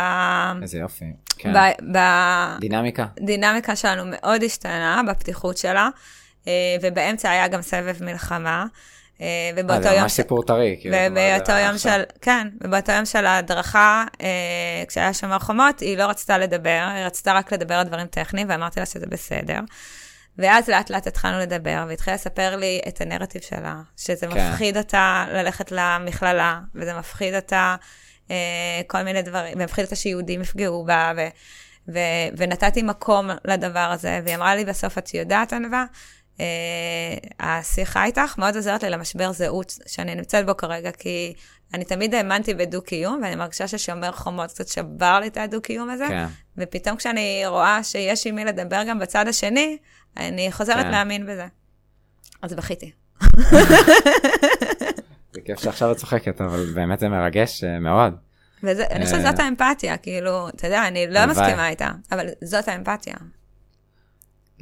[0.62, 1.12] איזה יופי.
[1.38, 1.52] כן.
[2.60, 3.06] דינמיקה.
[3.20, 5.88] דינמיקה שלנו מאוד השתנה, בפתיחות שלה,
[6.48, 6.52] אה,
[6.82, 8.66] ובאמצע היה גם סבב מלחמה.
[9.22, 9.94] אה, ובאותו יום...
[9.94, 10.76] זה ממש סיפור טרי.
[10.80, 16.04] כאילו, ובאותו יום של, כן, ובאותו יום של ההדרכה, אה, כשהיה שומר חומות, היא לא
[16.04, 19.58] רצתה לדבר, היא רצתה רק לדבר על דברים טכניים, ואמרתי לה שזה בסדר.
[20.38, 24.50] ואז לאט לאט התחלנו לדבר, והתחילה לספר לי את הנרטיב שלה, שזה כן.
[24.50, 27.76] מפחיד אותה ללכת למכללה, וזה מפחיד אותה
[28.30, 31.20] אה, כל מיני דברים, ומפחיד אותה שיהודים יפגעו בה, ו,
[31.92, 31.98] ו,
[32.36, 35.84] ונתתי מקום לדבר הזה, והיא אמרה לי בסוף, את יודעת, ענווה,
[36.40, 36.46] אה,
[37.40, 41.34] השיחה איתך מאוד עוזרת לי למשבר זהות שאני נמצאת בו כרגע, כי
[41.74, 46.26] אני תמיד האמנתי בדו-קיום, ואני מרגישה ששומר חומות קצת שבר לי את הדו-קיום הזה, כן.
[46.58, 49.78] ופתאום כשאני רואה שיש עם מי לדבר גם בצד השני,
[50.16, 50.90] אני חוזרת כן.
[50.90, 51.46] להאמין בזה.
[52.42, 52.92] אז בכיתי.
[55.32, 58.14] זה כיף שעכשיו את צוחקת, אבל באמת זה מרגש אה, מאוד.
[58.62, 63.14] ואני חושבת שזאת אה, האמפתיה, כאילו, אתה יודע, אני לא מסכימה איתה, אבל זאת האמפתיה.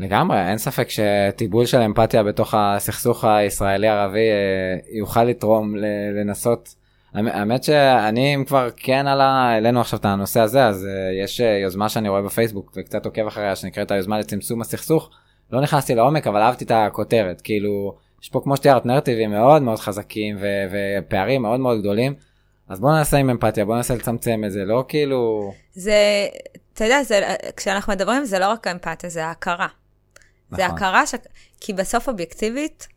[0.01, 5.75] לגמרי, אין ספק שטיבול של אמפתיה בתוך הסכסוך הישראלי-ערבי אה, יוכל לתרום
[6.15, 6.75] לנסות.
[7.15, 10.89] האמת שאני אם כבר כן עלה, העלינו עכשיו את הנושא הזה, אז
[11.23, 15.11] יש יוזמה שאני רואה בפייסבוק וקצת עוקב אחריה שנקראת היוזמה לצמצום הסכסוך.
[15.53, 19.79] לא נכנסתי לעומק אבל אהבתי את הכותרת, כאילו יש פה כמו שתיארת נרטיבים מאוד מאוד
[19.79, 20.67] חזקים ו-
[20.99, 22.15] ופערים מאוד מאוד גדולים.
[22.69, 25.53] אז בוא נעשה עם אמפתיה, בוא ננסה לצמצם את זה, לא כאילו...
[25.73, 26.27] זה,
[26.75, 27.21] אתה יודע, זה,
[27.57, 29.67] כשאנחנו מדברים זה לא רק אמפתיה, זה ההכרה.
[30.51, 30.57] נכון.
[30.57, 31.15] זה הכרה ש...
[31.61, 32.89] כי בסוף אובייקטיבית,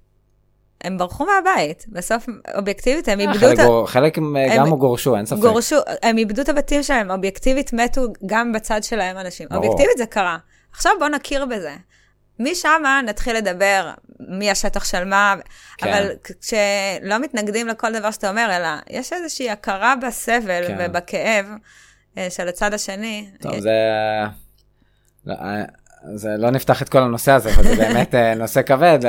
[0.83, 1.85] הם ברחו מהבית.
[1.87, 2.25] בסוף,
[2.55, 3.87] אובייקטיבית, הם אה, איבדו את ה...
[3.87, 5.39] חלק הם גם גורשו, אין ספק.
[5.39, 9.47] גורשו, הם איבדו את הבתים שלהם, אובייקטיבית מתו גם בצד שלהם אנשים.
[9.53, 10.37] אובייקטיבית זה קרה.
[10.71, 11.75] עכשיו בוא נכיר בזה.
[12.39, 15.35] משם נתחיל לדבר מי השטח של מה,
[15.77, 15.87] כן.
[15.87, 16.09] אבל
[16.41, 20.77] כשלא מתנגדים לכל דבר שאתה אומר, אלא יש איזושהי הכרה בסבל כן.
[20.79, 21.45] ובכאב
[22.17, 23.29] אה, של הצד השני.
[23.41, 23.69] טוב, זה...
[26.05, 28.99] אה, זה לא נפתח את כל הנושא הזה, אבל זה באמת אה, נושא כבד.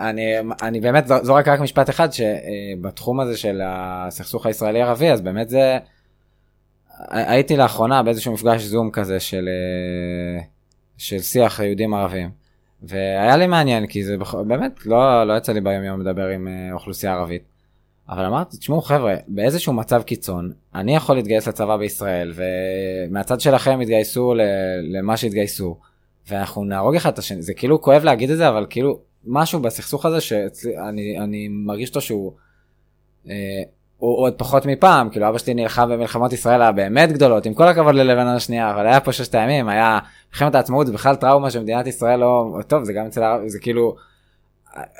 [0.00, 5.78] אני, אני באמת זורק רק משפט אחד, שבתחום הזה של הסכסוך הישראלי-ערבי, אז באמת זה...
[7.08, 9.48] הייתי לאחרונה באיזשהו מפגש זום כזה של,
[10.98, 12.42] של שיח יהודים ערבים.
[12.82, 16.72] והיה לי מעניין כי זה באמת לא, לא יצא לי ביום יום לדבר עם אה,
[16.72, 17.42] אוכלוסייה ערבית.
[18.08, 24.34] אבל אמרתי, תשמעו חבר'ה, באיזשהו מצב קיצון, אני יכול להתגייס לצבא בישראל, ומהצד שלכם יתגייסו
[24.82, 25.76] למה שהתגייסו,
[26.28, 30.06] ואנחנו נהרוג אחד את השני, זה כאילו כואב להגיד את זה, אבל כאילו משהו בסכסוך
[30.06, 32.32] הזה שאני מרגיש אותו שהוא
[33.28, 33.62] אה,
[34.02, 37.94] הוא עוד פחות מפעם, כאילו אבא שלי נלחם במלחמות ישראל הבאמת גדולות, עם כל הכבוד
[37.94, 39.98] ללבנון השנייה, אבל היה פה ששת הימים, היה
[40.32, 43.96] מלחמת העצמאות, זה בכלל טראומה שמדינת ישראל לא, טוב, זה גם אצל, זה כאילו,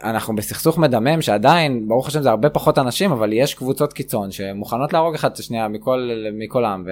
[0.03, 4.93] אנחנו בסכסוך מדמם שעדיין, ברוך השם זה הרבה פחות אנשים, אבל יש קבוצות קיצון שמוכנות
[4.93, 6.87] להרוג אחת את השנייה מכל, מכל עם,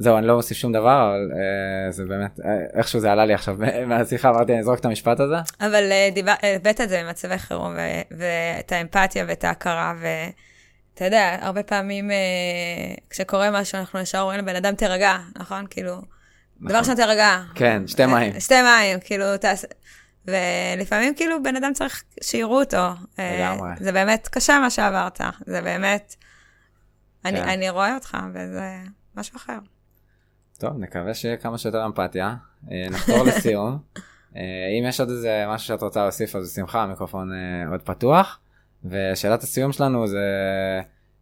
[0.00, 2.42] זהו, אני לא מוסיף שום דבר, אבל uh, זה באמת, uh,
[2.74, 3.56] איכשהו זה עלה לי עכשיו
[3.88, 5.36] מהשיחה, אמרתי, אני אזרוק את המשפט הזה.
[5.60, 7.74] אבל uh, הבאת את זה במצבי חירום,
[8.10, 14.56] ואת האמפתיה ואת ההכרה, ואתה יודע, הרבה פעמים uh, כשקורה משהו, אנחנו ישר אומרים לבן
[14.56, 15.66] אדם, תירגע, נכון?
[15.70, 16.68] כאילו, נכון.
[16.68, 17.38] דבר ראשון תירגע.
[17.54, 18.40] כן, שתי מים.
[18.40, 19.66] שתי מים, כאילו, תעשה...
[20.26, 22.88] ולפעמים כאילו בן אדם צריך שיראו אותו.
[23.18, 23.70] לגמרי.
[23.80, 26.14] זה באמת קשה מה שעברת, זה באמת,
[27.22, 27.28] כן.
[27.28, 28.76] אני, אני רואה אותך, וזה
[29.16, 29.58] משהו אחר.
[30.58, 32.34] טוב, נקווה שיהיה כמה שיותר אמפתיה.
[32.70, 33.78] אה, נחתור לסיום.
[34.36, 34.42] אה,
[34.78, 38.40] אם יש עוד איזה משהו שאת רוצה להוסיף, אז בשמחה, המיקרופון אה, עוד פתוח.
[38.84, 40.18] ושאלת הסיום שלנו זה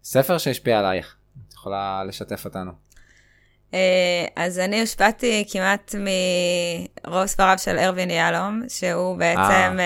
[0.03, 1.17] ספר שהשפיע עלייך.
[1.49, 2.73] את יכולה לשתף אותנו.
[4.37, 5.95] אז אני הושפעתי כמעט
[7.05, 9.77] מרוב ספריו של ארווין יהלום, שהוא בעצם,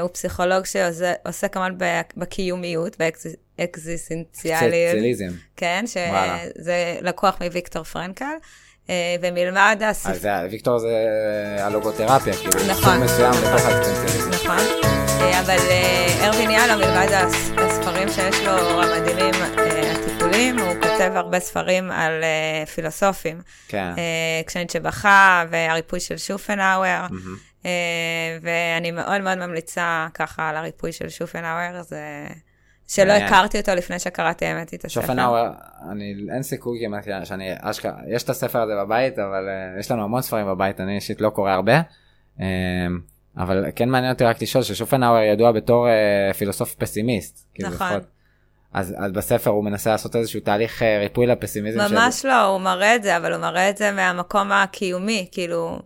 [0.00, 1.74] הוא פסיכולוג שעוסק כמובן
[2.16, 2.96] בקיומיות,
[3.60, 4.64] אקזיסטנציאליות.
[4.64, 5.28] אקזיסטנציאליזם.
[5.56, 8.24] כן, שזה לקוח מוויקטור פרנקל.
[8.90, 10.10] אה, ומלמד הספר...
[10.10, 11.06] אז ויקטור זה
[11.58, 12.98] הלוגותרפיה, כאילו, נכון.
[12.98, 14.30] מסוים בתוך האקזיסטנציאליזם.
[14.30, 14.56] נכון,
[15.20, 17.26] אה, אבל אה, ארווין יאללה, מלבד
[17.56, 19.34] הספרים שיש לו המדהימים
[19.92, 22.24] הטיפולים, הוא כותב הרבה ספרים על
[22.74, 23.40] פילוסופים.
[23.68, 23.92] כן.
[24.46, 27.06] כשניטשה בכה, והריפוי של שופנהאואר.
[28.42, 32.26] ואני מאוד מאוד ממליצה ככה על הריפוי של שופנהאואר, זה...
[32.88, 35.00] שלא הכרתי אותו לפני שקראתי האמת את הספר.
[35.00, 35.46] שופנאוור,
[35.90, 40.04] אני, אין סיכוי כמעט שאני אשכרה, יש את הספר הזה בבית, אבל uh, יש לנו
[40.04, 41.80] המון ספרים בבית, אני אישית לא קורא הרבה.
[42.38, 42.42] Um,
[43.36, 47.48] אבל כן מעניין אותי רק לשאול ששופנאוור ידוע בתור uh, פילוסוף פסימיסט.
[47.54, 47.86] כאילו נכון.
[47.86, 48.02] לפחות,
[48.72, 51.80] אז, אז בספר הוא מנסה לעשות איזשהו תהליך ריפוי לפסימיזם.
[51.94, 52.28] ממש של...
[52.28, 55.78] לא, הוא מראה את זה, אבל הוא מראה את זה מהמקום הקיומי, כאילו...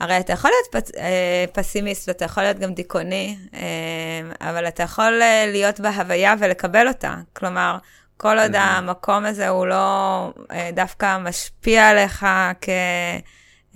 [0.00, 4.82] הרי אתה יכול להיות פס, אה, פסימיסט ואתה יכול להיות גם דיכאוני, אה, אבל אתה
[4.82, 7.14] יכול אה, להיות בהוויה ולקבל אותה.
[7.32, 7.78] כלומר,
[8.16, 12.26] כל עוד המקום הזה הוא לא אה, דווקא משפיע עליך
[12.60, 12.68] כ...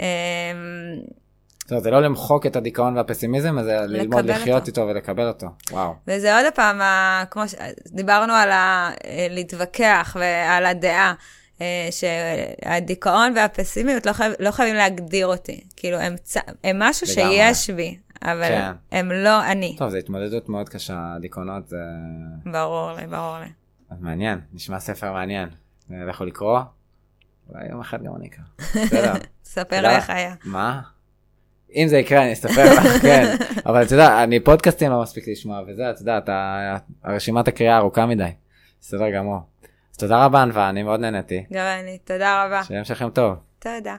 [0.00, 0.06] אה,
[1.68, 4.80] טוב, זה לא למחוק את הדיכאון והפסימיזם, זה ללמוד לחיות אותו.
[4.80, 5.46] איתו ולקבל אותו.
[5.70, 5.94] וואו.
[6.06, 6.80] וזה עוד פעם,
[7.30, 8.90] כמו שדיברנו על ה...
[9.30, 11.14] להתווכח ועל הדעה.
[11.61, 15.61] אה, שהדיכאון והפסימיות לא, חייב, לא חייבים להגדיר אותי.
[15.76, 16.14] כאילו, הם,
[16.64, 17.36] הם משהו לגמרי.
[17.36, 18.72] שיש בי, אבל כן.
[18.92, 19.76] הם לא אני.
[19.78, 21.76] טוב, זו התמודדות מאוד קשה, דיכאונות זה...
[22.46, 23.48] ברור לי, ברור לי.
[23.90, 25.48] אז מעניין, נשמע ספר מעניין.
[25.90, 26.61] לכו לקרוא?
[27.48, 28.44] אולי יום אחד גם אני אקרא.
[28.84, 29.12] בסדר.
[29.42, 30.34] תספר לי איך היה.
[30.44, 30.80] מה?
[31.76, 33.36] אם זה יקרה אני אספר לך, כן.
[33.66, 36.20] אבל אתה יודע, אני פודקאסטים לא מספיק לשמוע וזה, אתה יודע,
[37.04, 38.30] הרשימת הקריאה ארוכה מדי.
[38.80, 39.40] בסדר גמור.
[40.01, 41.44] תודה רבה ענווה, אני מאוד נהניתי.
[41.53, 42.64] גם אני, תודה רבה.
[42.64, 43.34] שיהיה המשך יום טוב.
[43.59, 43.96] תודה.